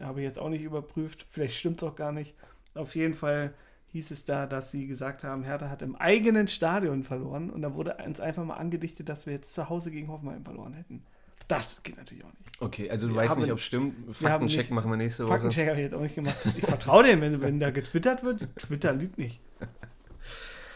[0.00, 2.34] habe ich jetzt auch nicht überprüft, vielleicht stimmt es auch gar nicht.
[2.74, 3.52] Auf jeden Fall
[3.88, 7.74] hieß es da, dass sie gesagt haben, Hertha hat im eigenen Stadion verloren und da
[7.74, 11.02] wurde uns einfach mal angedichtet, dass wir jetzt zu Hause gegen Hoffenheim verloren hätten.
[11.48, 12.62] Das geht natürlich auch nicht.
[12.62, 13.94] okay, also du Wir weißt haben- nicht, ob es stimmt.
[14.22, 15.32] wir haben Faktencheck machen wir nächste Woche.
[15.34, 16.36] Faktencheck habe ich jetzt auch nicht gemacht.
[16.56, 18.48] Ich vertraue dem, wenn, wenn da getwittert wird.
[18.56, 19.40] Twitter lügt nicht.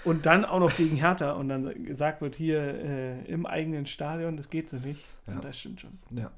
[0.07, 4.37] Und dann auch noch gegen Hertha und dann gesagt wird, hier äh, im eigenen Stadion,
[4.39, 5.05] das geht so nicht.
[5.27, 5.41] Ja.
[5.41, 5.99] Das stimmt schon.
[6.11, 6.31] Ja.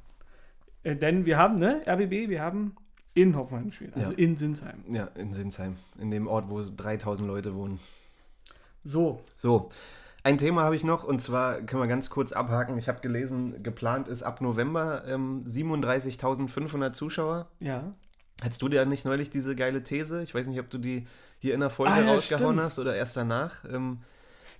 [0.83, 2.75] Äh, denn wir haben, ne, RBB, wir haben
[3.15, 4.19] in Hoffenheim gespielt, also Ja.
[4.19, 4.85] in Sinsheim.
[4.91, 7.79] ja, in Sinsheim, in dem Ort, wo 3000 Leute wohnen.
[8.85, 9.69] So, So,
[10.23, 12.79] ein Thema habe ich noch und zwar können wir ganz kurz abhaken.
[12.79, 17.49] Ich habe gelesen, geplant ist ab November ähm, 37.500 Zuschauer.
[17.61, 17.93] ja.
[18.43, 20.23] Hattest du dir nicht neulich diese geile These?
[20.23, 21.07] Ich weiß nicht, ob du die
[21.39, 22.63] hier in der Folge Ah, ja, rausgehauen stimmt.
[22.67, 23.65] hast oder erst danach.
[23.73, 23.99] Ähm,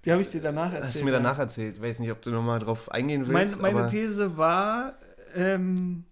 [0.05, 0.85] Die habe ich dir danach erzählt.
[0.85, 1.77] hast du mir danach erzählt.
[1.77, 3.61] Ich weiß nicht, ob du nochmal drauf eingehen willst.
[3.61, 4.95] meine aber These war,
[5.35, 6.05] ähm,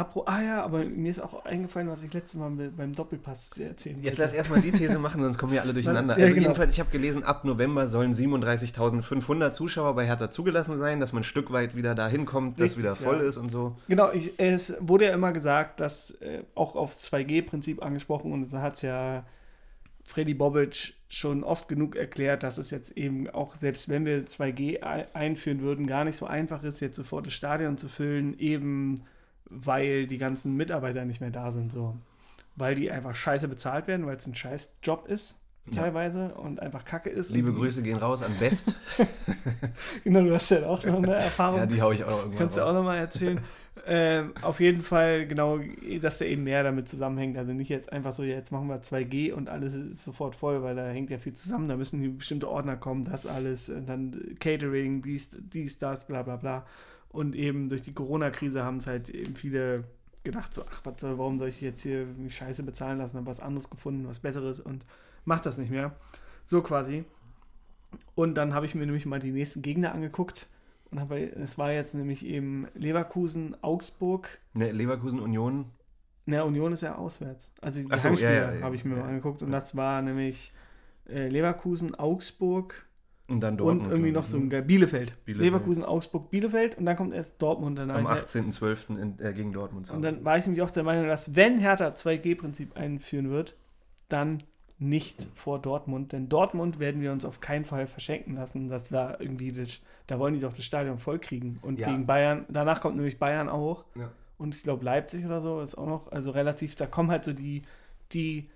[0.00, 4.00] Apro ah ja, aber mir ist auch eingefallen, was ich letztes Mal beim Doppelpass erzählen
[4.02, 6.16] Jetzt lass erstmal die These machen, sonst kommen wir alle durcheinander.
[6.16, 6.46] Ja, also genau.
[6.46, 11.20] jedenfalls, ich habe gelesen, ab November sollen 37.500 Zuschauer bei Hertha zugelassen sein, dass man
[11.20, 13.28] ein Stück weit wieder dahin kommt, dass Richtig, wieder voll ja.
[13.28, 13.76] ist und so.
[13.88, 18.62] Genau, ich, es wurde ja immer gesagt, dass äh, auch aufs 2G-Prinzip angesprochen und da
[18.62, 19.24] hat es ja
[20.04, 24.82] Freddy Bobic schon oft genug erklärt, dass es jetzt eben auch, selbst wenn wir 2G
[24.82, 29.02] ei- einführen würden, gar nicht so einfach ist, jetzt sofort das Stadion zu füllen, eben
[29.50, 31.96] weil die ganzen Mitarbeiter nicht mehr da sind, so.
[32.56, 35.36] Weil die einfach scheiße bezahlt werden, weil es ein scheiß Job ist,
[35.70, 35.82] Ja.
[35.82, 37.30] teilweise, und einfach kacke ist.
[37.30, 38.74] Liebe Grüße gehen raus an Best.
[40.04, 41.58] Genau, du hast ja auch noch eine Erfahrung.
[41.58, 42.74] ja, die hau ich auch irgendwann Kannst du auch raus.
[42.74, 43.40] nochmal erzählen.
[43.86, 45.58] ähm, auf jeden Fall, genau,
[46.00, 47.36] dass der eben mehr damit zusammenhängt.
[47.38, 50.62] Also nicht jetzt einfach so, ja, jetzt machen wir 2G und alles ist sofort voll,
[50.62, 51.68] weil da hängt ja viel zusammen.
[51.68, 56.22] Da müssen die bestimmte Ordner kommen, das alles, und dann Catering, dies, dies, das, bla
[56.22, 56.66] bla bla.
[57.10, 59.84] Und eben durch die Corona-Krise haben es halt eben viele
[60.22, 63.70] gedacht, so, ach, was, warum soll ich jetzt hier scheiße bezahlen lassen, habe was anderes
[63.70, 64.84] gefunden, was Besseres und
[65.24, 65.96] macht das nicht mehr.
[66.44, 67.04] So quasi.
[68.14, 70.48] Und dann habe ich mir nämlich mal die nächsten Gegner angeguckt.
[70.90, 74.40] Und habe, es war jetzt nämlich eben Leverkusen, Augsburg.
[74.54, 75.66] Ne, Leverkusen Union.
[76.26, 77.52] Na, Union ist ja auswärts.
[77.60, 78.62] Also die so, Heimspiele ja, ja, ja.
[78.62, 79.42] habe ich mir mal angeguckt.
[79.42, 80.52] Und das war nämlich
[81.08, 82.86] äh, Leverkusen, Augsburg
[83.30, 83.86] Und dann Dortmund.
[83.86, 84.48] und irgendwie noch so ein ne?
[84.48, 85.24] Ge- Bielefeld.
[85.24, 85.52] Bielefeld.
[85.52, 86.76] Leverkusen, Augsburg, Bielefeld.
[86.78, 87.96] Und dann kommt erst Dortmund danach.
[87.96, 88.98] Am 18.12.
[89.00, 89.86] in- äh, gegen Dortmund.
[89.86, 93.56] zu Und dann war ich nämlich auch der Meinung, dass wenn Hertha 2G-Prinzip einführen wird,
[94.08, 94.38] dann
[94.78, 96.12] nicht vor Dortmund.
[96.12, 98.68] Denn Dortmund werden wir uns auf keinen Fall verschenken lassen.
[98.68, 101.58] Das war irgendwie, das, da wollen die doch das Stadion voll kriegen.
[101.62, 101.90] Und Ja.
[101.90, 103.84] gegen Bayern, danach kommt nämlich Bayern auch.
[103.94, 104.10] Ja.
[104.38, 107.32] Und ich glaube Leipzig oder so ist auch noch, also relativ, da kommen halt so
[107.34, 107.62] die,
[108.12, 108.48] die,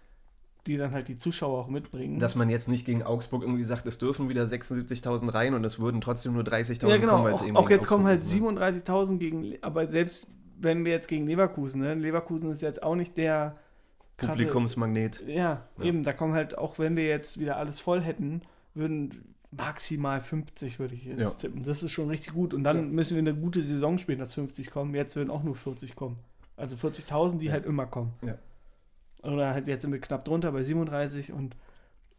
[0.67, 2.19] die dann halt die Zuschauer auch mitbringen.
[2.19, 5.79] Dass man jetzt nicht gegen Augsburg irgendwie sagt, es dürfen wieder 76.000 rein und es
[5.79, 7.17] würden trotzdem nur 30.000 ja, genau.
[7.23, 8.61] kommen, Auch, eben auch jetzt kommen halt Augsburg ist, ne?
[8.61, 10.27] 37.000 gegen, aber selbst
[10.61, 11.95] wenn wir jetzt gegen Leverkusen, ne?
[11.95, 13.55] Leverkusen ist jetzt auch nicht der
[14.17, 15.23] krasse- Publikumsmagnet.
[15.27, 15.85] Ja, Ja.
[15.85, 18.41] eben, da kommen halt, auch wenn wir jetzt wieder alles voll hätten,
[18.75, 21.31] würden maximal 50, würde ich jetzt Ja.
[21.31, 21.63] tippen.
[21.63, 22.55] Das ist schon richtig gut.
[22.55, 22.83] Und dann Ja.
[22.83, 24.95] müssen wir eine gute Saison spielen, dass 50 kommen.
[24.95, 26.17] Jetzt würden auch nur 40 kommen.
[26.57, 28.13] Also 40.000, die halt immer kommen.
[28.23, 28.35] Ja.
[29.25, 31.57] Oder halt jetzt sind wir knapp drunter bei 37 und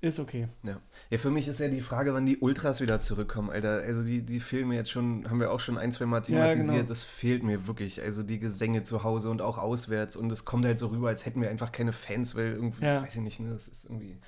[0.01, 0.49] ist okay.
[0.63, 0.79] Ja.
[1.09, 3.81] ja, für mich ist ja die Frage, wann die Ultras wieder zurückkommen, Alter.
[3.85, 6.21] Also die, die fehlen mir jetzt schon, haben wir auch schon ein, zwei Mal Ja,
[6.51, 6.75] thematisiert.
[6.75, 6.87] genau.
[6.87, 8.01] Das fehlt mir wirklich.
[8.01, 10.15] Also die Gesänge zu Hause und auch auswärts.
[10.15, 13.01] Und es kommt halt so rüber, als hätten wir einfach keine Fans, weil irgendwie, Ja.
[13.03, 14.19] weiß ich nicht, ne, das ist irgendwie,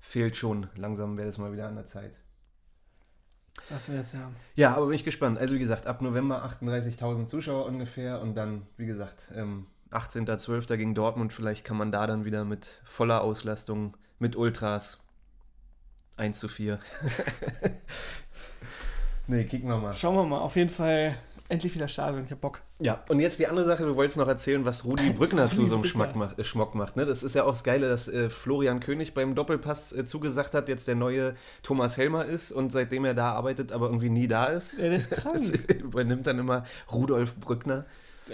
[0.00, 0.68] fehlt schon.
[0.76, 2.18] Langsam wäre das mal wieder an der Zeit.
[3.68, 4.30] Das wäre es ja.
[4.54, 5.38] Ja, aber bin ich gespannt.
[5.38, 10.76] Also wie gesagt, ab November 38.000 Zuschauer ungefähr und dann, wie gesagt, ähm, 18.12.
[10.76, 11.32] gegen Dortmund.
[11.32, 14.98] Vielleicht kann man da dann wieder mit voller Auslastung, mit Ultras
[16.16, 16.78] 1 zu 4.
[19.26, 19.94] nee, kicken wir mal.
[19.94, 20.38] Schauen wir mal.
[20.38, 21.16] Auf jeden Fall
[21.50, 22.24] endlich wieder Stadion.
[22.24, 22.62] Ich hab Bock.
[22.78, 25.76] Ja, und jetzt die andere Sache, du wolltest noch erzählen, was Rudi Brückner zu so
[25.76, 25.84] einem.
[25.84, 26.96] Schmack macht, äh, Schmock macht.
[26.96, 27.04] Ne?
[27.04, 30.68] Das ist ja auch das Geile, dass äh, Florian König beim Doppelpass äh, zugesagt hat,
[30.68, 34.44] jetzt der neue Thomas Helmer ist und seitdem er da arbeitet, aber irgendwie nie da
[34.44, 34.74] ist.
[34.74, 35.30] Ja, der ist krank.
[35.40, 37.84] Das übernimmt dann immer Rudolf Brückner.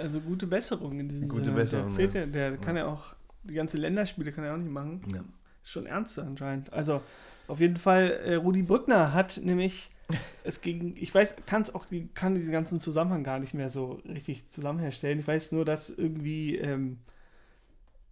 [0.00, 1.56] Also gute Besserung in diesem Gute Sinne.
[1.56, 2.20] Besserung, Der, ja.
[2.20, 5.02] ja, der kann ja auch die ganze Länderspiele kann er auch nicht machen.
[5.12, 5.20] Ja.
[5.62, 6.72] Ist schon ernst anscheinend.
[6.72, 7.00] Also
[7.48, 9.90] auf jeden Fall, äh, Rudi Brückner hat nämlich
[10.44, 14.00] es gegen, ich weiß, kann es auch, kann diesen ganzen Zusammenhang gar nicht mehr so
[14.08, 15.18] richtig zusammenherstellen.
[15.20, 16.98] Ich weiß nur, dass irgendwie ähm,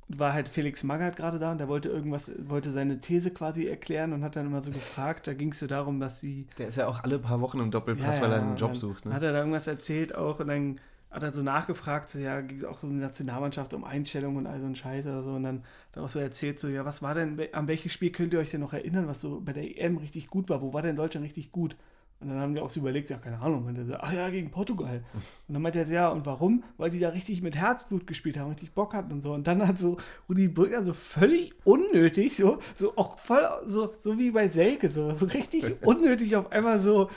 [0.09, 4.13] war halt Felix Magath gerade da und der wollte irgendwas, wollte seine These quasi erklären
[4.13, 5.27] und hat dann immer so gefragt.
[5.27, 7.71] Da ging es so darum, dass sie Der ist ja auch alle paar Wochen im
[7.71, 9.07] Doppelpass, Ja, weil er ja, einen Job sucht.
[9.07, 9.27] Hat Ne?
[9.27, 10.77] er da irgendwas erzählt auch und dann
[11.15, 14.47] hat er so nachgefragt, so ja, ging es auch um die Nationalmannschaft, um Einstellung und
[14.47, 15.33] all so ein Scheiß oder so.
[15.35, 18.11] Und dann hat er auch so erzählt, so ja, was war denn, an welches Spiel
[18.11, 20.61] könnt ihr euch denn noch erinnern, was so bei der EM richtig gut war?
[20.61, 21.77] Wo war denn Deutschland richtig gut?
[22.21, 24.31] Und dann haben die auch so überlegt, ja, keine Ahnung, und er so, ach ja,
[24.31, 25.05] gegen Portugal.
[25.49, 26.65] Und dann meinte er so, ja, und warum?
[26.79, 29.35] Weil die da richtig mit Herzblut gespielt haben, richtig Bock hatten und so.
[29.35, 29.99] Und dann hat so
[30.29, 35.15] Rudi Brückner so völlig unnötig, so, so auch voll, so, so wie bei Selke, so,
[35.17, 37.11] so richtig unnötig auf einmal so,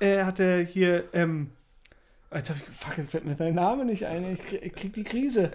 [0.00, 1.50] äh, hat er hier, ähm,
[2.34, 4.24] Jetzt hab ich, fuck, jetzt fällt mir dein Name nicht ein.
[4.32, 5.50] Ich krieg, ich krieg die Krise.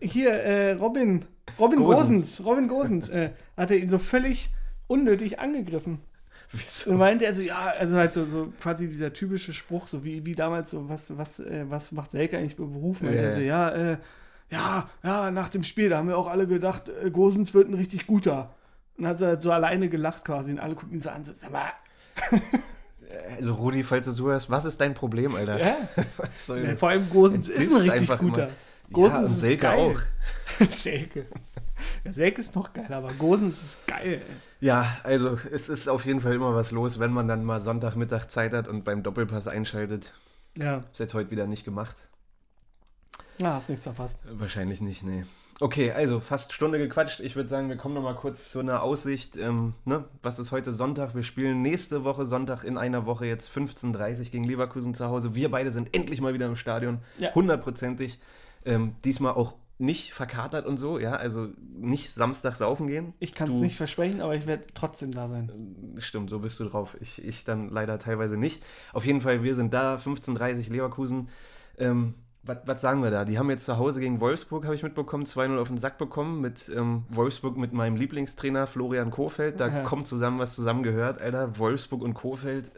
[0.00, 1.24] Hier, äh, Robin.
[1.58, 2.08] Robin Gosens.
[2.08, 2.44] Gosens.
[2.44, 4.50] Robin Gosens äh, hat er ihn so völlig
[4.86, 6.00] unnötig angegriffen.
[6.52, 6.90] Wieso?
[6.90, 10.24] Und meinte er so, ja, also halt so, so quasi dieser typische Spruch, so wie,
[10.24, 13.06] wie damals so, was, was, äh, was macht Selke eigentlich berufen?
[13.06, 13.98] Meinte Ja, er so, ja, äh,
[14.50, 17.74] ja, ja, nach dem Spiel, da haben wir auch alle gedacht, äh, Gosens wird ein
[17.74, 18.54] richtig guter.
[18.96, 21.22] Und dann hat er halt so alleine gelacht quasi und alle gucken ihn so an,
[21.22, 21.72] so, sag mal,
[23.36, 25.58] Also Rudi, falls du zuhörst, was ist dein Problem, Alter?
[25.58, 25.76] ja?
[26.16, 28.50] Was soll Ja, vor allem Gosens ist ein richtig einfach guter.
[28.92, 29.78] Gosens ja, und Selke geil.
[29.78, 30.66] auch.
[30.76, 31.26] Selke.
[32.04, 34.20] Ja, Selke ist noch geil, aber Gosens ist geil.
[34.60, 38.26] Ja, also es ist auf jeden Fall immer was los, wenn man dann mal Sonntagmittag
[38.28, 40.12] Zeit hat und beim Doppelpass einschaltet.
[40.56, 40.84] Ja.
[40.92, 41.96] Ist jetzt heute wieder nicht gemacht.
[43.38, 44.22] Na, hast nichts verpasst.
[44.28, 45.24] Wahrscheinlich nicht, nee.
[45.60, 47.20] Okay, also fast Stunde gequatscht.
[47.20, 49.36] Ich würde sagen, wir kommen noch mal kurz zu einer Aussicht.
[49.36, 50.04] Ähm, ne?
[50.22, 51.16] Was ist heute Sonntag?
[51.16, 55.34] Wir spielen nächste Woche Sonntag in einer Woche jetzt 15.30 Uhr gegen Leverkusen zu Hause.
[55.34, 56.98] Wir beide sind endlich mal wieder im Stadion.
[57.18, 57.34] Ja.
[57.34, 58.20] Hundertprozentig.
[58.64, 63.14] Ähm, diesmal auch nicht verkatert und so, ja, also nicht Samstag saufen gehen.
[63.20, 65.94] Ich kann es nicht versprechen, aber ich werde trotzdem da sein.
[65.98, 66.96] Stimmt, so bist du drauf.
[67.00, 68.62] Ich, ich dann leider teilweise nicht.
[68.92, 71.28] Auf jeden Fall, wir sind da, 15.30 Leverkusen.
[71.78, 72.14] Ähm,
[72.64, 73.24] was, sagen wir da?
[73.24, 76.40] Die haben jetzt zu Hause gegen Wolfsburg, habe ich mitbekommen, 2-0 auf den Sack bekommen.
[76.40, 79.60] Mit ähm, Wolfsburg mit meinem Lieblingstrainer Florian Kohfeldt.
[79.60, 79.82] Da Ja.
[79.82, 81.58] kommt zusammen, was zusammengehört, Alter.
[81.58, 82.70] Wolfsburg und Kohfeldt.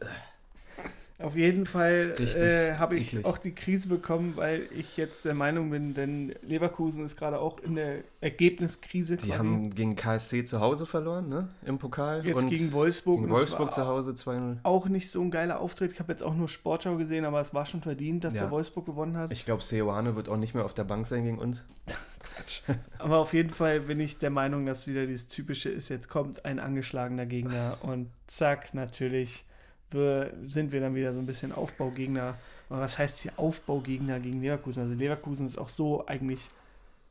[1.22, 3.24] Auf jeden Fall Richtig äh, habe ich eklig.
[3.26, 7.58] auch die Krise bekommen, weil ich jetzt der Meinung bin, denn Leverkusen ist gerade auch
[7.60, 9.16] in der Ergebniskrise.
[9.16, 11.48] Die haben gegen KSC zu Hause verloren, ne?
[11.66, 12.24] Im Pokal.
[12.26, 13.20] jetzt und gegen Wolfsburg.
[13.20, 14.56] gegen Wolfsburg zu Hause 2-0.
[14.62, 15.92] Auch nicht so ein geiler Auftritt.
[15.92, 18.42] Ich habe jetzt auch nur Sportschau gesehen, aber es war schon verdient, dass Ja.
[18.42, 19.30] der Wolfsburg gewonnen hat.
[19.32, 21.64] Ich glaube, Seoane wird auch nicht mehr auf der Bank sein gegen uns.
[22.98, 26.44] Aber auf jeden Fall bin ich der Meinung, dass wieder dieses typische ist, jetzt kommt
[26.44, 29.44] ein angeschlagener Gegner und zack, natürlich
[29.92, 32.38] sind wir dann wieder so ein bisschen Aufbaugegner.
[32.68, 34.82] Aber was heißt hier Aufbaugegner gegen Leverkusen?
[34.82, 36.48] Also Leverkusen ist auch so eigentlich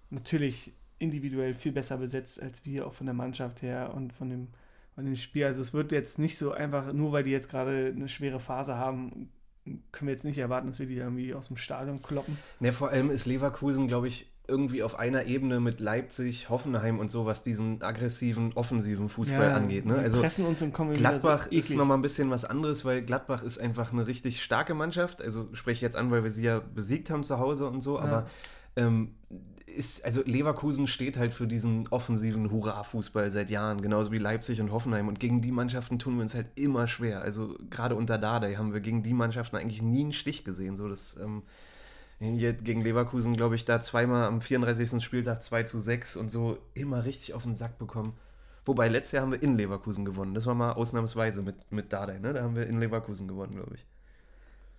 [0.09, 4.47] natürlich individuell viel besser besetzt als wir, auch von der Mannschaft her und von dem,
[4.95, 5.45] von dem Spiel.
[5.45, 8.75] Also es wird jetzt nicht so einfach, nur weil die jetzt gerade eine schwere Phase
[8.75, 9.29] haben,
[9.91, 12.37] können wir jetzt nicht erwarten, dass wir die irgendwie aus dem Stadion kloppen.
[12.59, 17.09] Ne, vor allem ist Leverkusen, glaube ich, irgendwie auf einer Ebene mit Leipzig, Hoffenheim und
[17.09, 19.85] so, was diesen aggressiven, offensiven Fußball angeht.
[19.85, 19.95] Ne?
[19.95, 20.19] Also
[20.95, 24.73] Gladbach so ist nochmal ein bisschen was anderes, weil Gladbach ist einfach eine richtig starke
[24.73, 25.21] Mannschaft.
[25.21, 27.97] Also spreche ich jetzt an, weil wir sie ja besiegt haben zu Hause und so,
[27.97, 28.03] Ja.
[28.03, 28.27] aber
[28.75, 29.15] ähm,
[29.65, 34.71] ist, also Leverkusen steht halt für diesen offensiven Hurra-Fußball seit Jahren, genauso wie Leipzig und
[34.71, 35.07] Hoffenheim.
[35.07, 37.21] Und gegen die Mannschaften tun wir uns halt immer schwer.
[37.21, 40.75] Also gerade unter Dardai haben wir gegen die Mannschaften eigentlich nie einen Stich gesehen.
[40.75, 41.43] So das, ähm,
[42.19, 45.03] gegen Leverkusen, glaube ich, da zweimal am 34.
[45.03, 48.13] Spieltag 2 zu 6 und so immer richtig auf den Sack bekommen.
[48.65, 50.33] Wobei, letztes Jahr haben wir in Leverkusen gewonnen.
[50.33, 52.33] Das war mal ausnahmsweise mit, mit Dardai, ne?
[52.33, 53.85] Da haben wir in Leverkusen gewonnen, glaube ich.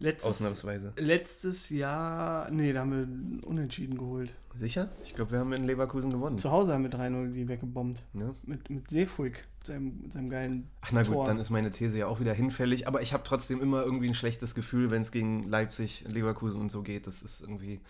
[0.03, 0.95] Letztes, Ausnahmsweise.
[0.97, 4.35] letztes Jahr, nee, da haben wir Unentschieden geholt.
[4.55, 4.89] Sicher?
[5.03, 6.39] Ich glaube, wir haben in Leverkusen gewonnen.
[6.39, 8.03] Zu Hause haben wir 3-0 die weggebombt.
[8.15, 8.35] Ne?
[8.45, 11.27] Mit, mit Seefuig, seinem, mit seinem geilen Ach na gut, Tor.
[11.27, 12.89] dann ist meine These ja auch wieder hinfällig.
[12.89, 16.71] Aber ich habe trotzdem immer irgendwie ein schlechtes Gefühl, wenn es gegen Leipzig, Leverkusen und
[16.71, 17.07] so geht.
[17.07, 17.81] Das ist irgendwie.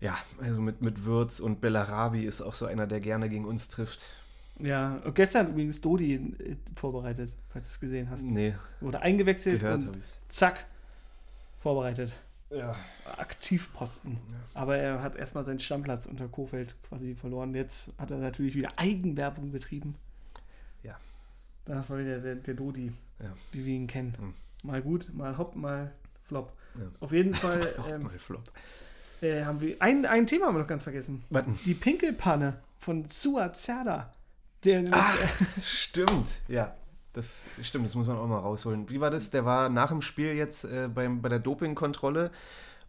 [0.00, 3.68] Ja, also mit, mit Würz und Bellarabi ist auch so einer, der gerne gegen uns
[3.70, 4.04] trifft.
[4.58, 8.22] Ja, und gestern hat übrigens Dodi äh, vorbereitet, falls du es gesehen hast.
[8.24, 9.98] Nee, Wurde eingewechselt gehört und
[10.28, 10.64] zack,
[11.60, 12.16] vorbereitet.
[12.50, 12.74] Ja.
[13.18, 14.18] Aktivposten.
[14.54, 17.54] Aber er hat erstmal seinen Stammplatz unter Kofeld quasi verloren.
[17.54, 19.96] Jetzt hat er natürlich wieder Eigenwerbung betrieben.
[20.82, 20.96] Ja.
[21.64, 23.32] Das war wieder der, der Dodi, Ja.
[23.52, 24.14] wie wir ihn kennen.
[24.18, 24.34] Hm.
[24.62, 25.92] Mal gut, mal hopp, mal
[26.24, 26.52] flop.
[26.76, 26.82] Ja.
[27.00, 28.44] Auf jeden Fall Oh, ähm, mal Flop.
[29.22, 31.24] äh, haben wir ein, ein Thema haben wir noch ganz vergessen.
[31.30, 31.58] Warten.
[31.66, 34.12] Die Pinkelpanne von Suat Zerda.
[34.66, 35.16] Der, Ach,
[35.62, 36.40] stimmt.
[36.48, 36.74] Ja,
[37.12, 38.90] das stimmt, das muss man auch mal rausholen.
[38.90, 39.30] Wie war das?
[39.30, 42.32] Der war nach dem Spiel jetzt äh, beim, bei der Dopingkontrolle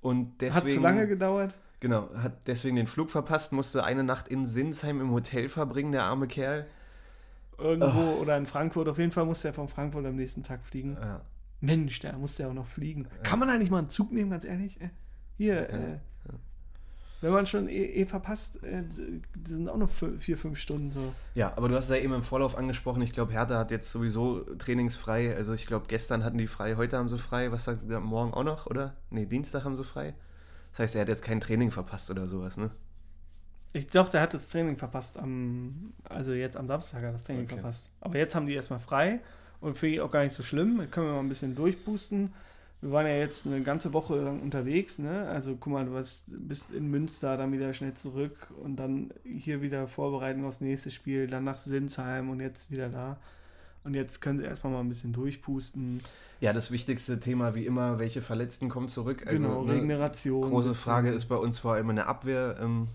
[0.02, 0.66] und deswegen.
[0.66, 1.54] hat zu lange gedauert.
[1.80, 6.06] Genau, hat deswegen den Flug verpasst, musste eine Nacht in Sinsheim im Hotel verbringen, der
[6.06, 6.66] arme Kerl.
[7.60, 8.90] Irgendwo oder in Frankfurt.
[8.90, 10.98] Auf jeden Fall musste er von Frankfurt am nächsten Tag fliegen.
[11.00, 11.22] Ja.
[11.60, 13.08] Mensch, der musste ja auch noch fliegen.
[13.24, 14.82] Kann man da nicht mal einen Zug nehmen, ganz ehrlich?
[14.82, 14.90] Äh,
[15.38, 16.00] Hier, äh,
[17.22, 18.84] wenn man schon eh, eh verpasst, äh,
[19.48, 19.90] sind auch noch
[20.20, 21.14] vier, fünf Stunden so.
[21.36, 24.42] ja, aber du hast ja eben im Vorlauf angesprochen, ich glaube, Hertha hat jetzt sowieso
[24.56, 25.36] trainingsfrei.
[25.36, 27.52] Also ich glaube, gestern hatten die frei, heute haben sie frei.
[27.52, 28.00] Was sagst du?
[28.00, 28.96] Morgen auch noch, oder?
[29.10, 30.14] Nee, Dienstag haben sie frei.
[30.72, 32.72] Das heißt, er hat jetzt kein Training verpasst oder sowas, ne?
[33.74, 37.24] Ich glaube, der hat das Training verpasst am, also jetzt am Samstag hat er das
[37.24, 37.56] Training Okay.
[37.56, 37.90] verpasst.
[38.00, 39.20] Aber jetzt haben die erstmal frei
[39.60, 40.78] und finde ich auch gar nicht so schlimm.
[40.92, 42.34] Können wir mal ein bisschen durchboosten.
[42.82, 45.28] Wir waren ja jetzt eine ganze Woche lang unterwegs, ne?
[45.30, 49.62] Also guck mal, du warst, bist in Münster, dann wieder schnell zurück und dann hier
[49.62, 53.18] wieder Vorbereitung aufs nächste Spiel, dann nach Sinsheim und jetzt wieder da.
[53.84, 56.02] Und jetzt können sie erstmal mal ein bisschen durchpusten.
[56.40, 59.26] Ja, das wichtigste Thema wie immer, welche Verletzten kommen zurück.
[59.26, 60.42] Also, genau, ne, Regeneration.
[60.42, 62.58] Große Frage ist bei uns vor allem in der Abwehr.
[62.62, 62.90] Ähm,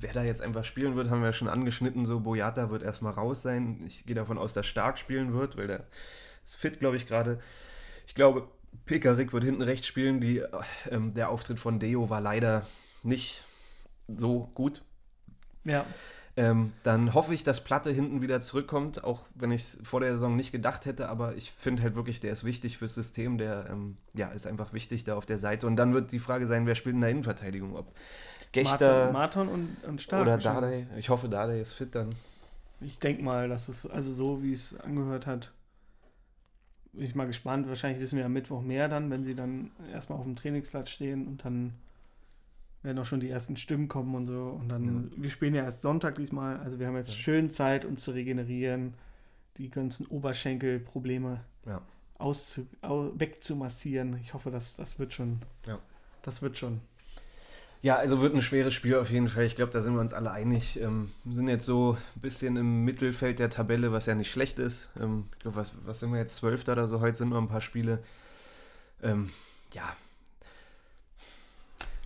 [0.00, 2.06] wer da jetzt einfach spielen wird, haben wir ja schon angeschnitten.
[2.06, 3.82] So, Boyata wird erstmal raus sein.
[3.86, 5.84] Ich gehe davon aus, dass Stark spielen wird, weil der
[6.44, 7.38] ist fit, glaube ich, gerade.
[8.06, 8.48] Ich glaube,
[8.84, 10.20] Pekarik wird hinten rechts spielen.
[10.20, 10.42] Die,
[10.90, 12.66] ähm, der Auftritt von Deo war leider
[13.02, 13.42] nicht
[14.08, 14.82] so gut.
[15.64, 15.84] Ja,
[16.36, 20.12] Ähm, dann hoffe ich, dass Platte hinten wieder zurückkommt, auch wenn ich es vor der
[20.12, 23.66] Saison nicht gedacht hätte, aber ich finde halt wirklich, der ist wichtig fürs System, der
[23.68, 25.66] ähm, ja, ist einfach wichtig da auf der Seite.
[25.66, 27.76] Und dann wird die Frage sein, wer spielt in der Innenverteindigung?
[27.76, 27.94] Ob
[28.52, 30.22] Gechter Marton, und, und Stark.
[30.22, 30.38] oder.
[30.38, 30.86] Dardai?
[30.96, 32.10] Ich hoffe, Dardai ist fit dann.
[32.80, 35.52] Ich denke mal, dass es, also so wie es angehört hat,
[36.92, 37.68] bin ich mal gespannt.
[37.68, 41.26] Wahrscheinlich wissen wir am Mittwoch mehr dann, wenn sie dann erstmal auf dem Trainingsplatz stehen
[41.26, 41.72] und dann
[42.82, 44.58] werden auch schon die ersten Stimmen kommen und so.
[44.60, 45.22] Und dann, Ja.
[45.22, 48.94] wir spielen ja erst Sonntag diesmal, also wir haben jetzt schön Zeit, uns zu regenerieren,
[49.58, 51.82] die ganzen Oberschenkelprobleme Ja.
[52.18, 54.16] auszu, au, wegzumassieren.
[54.22, 55.40] Ich hoffe, dass das wird schon.
[55.66, 55.78] Ja.
[56.22, 56.80] Das wird schon.
[57.82, 59.44] Ja, also wird ein schweres Spiel auf jeden Fall.
[59.44, 60.78] Ich glaube, da sind wir uns alle einig.
[60.82, 64.58] Ähm, wir sind jetzt so ein bisschen im Mittelfeld der Tabelle, was ja nicht schlecht
[64.58, 64.90] ist.
[65.00, 66.36] Ähm, ich glaube, was, was sind wir jetzt?
[66.36, 67.00] Zwölfter oder so?
[67.00, 68.00] Heute sind noch ein paar Spiele.
[69.02, 69.30] Ähm,
[69.72, 69.94] ja,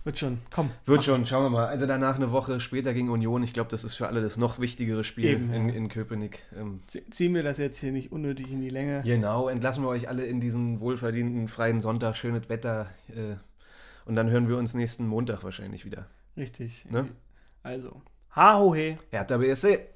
[0.05, 0.37] Wird schon.
[0.53, 0.69] Komm.
[0.85, 1.03] wird mach.
[1.03, 1.25] schon.
[1.25, 1.65] Schauen wir mal.
[1.65, 3.43] Also danach eine Woche später gegen Union.
[3.43, 6.43] Ich glaube, das ist für alle das noch wichtigere Spiel Eben, in, in Köpenick.
[6.55, 9.01] Ähm, Zie- Ziehen wir das jetzt hier nicht unnötig in die Länge.
[9.03, 12.15] genau, entlassen wir euch alle in diesen wohlverdienten freien Sonntag.
[12.15, 12.87] Schönes Wetter.
[13.09, 13.35] Äh,
[14.05, 16.07] und dann hören wir uns nächsten Montag wahrscheinlich wieder.
[16.37, 16.85] Richtig.
[16.89, 17.09] Ne?
[17.63, 18.01] Also.
[18.35, 18.97] Ha, ho, he.
[19.11, 19.94] Hertha BSC.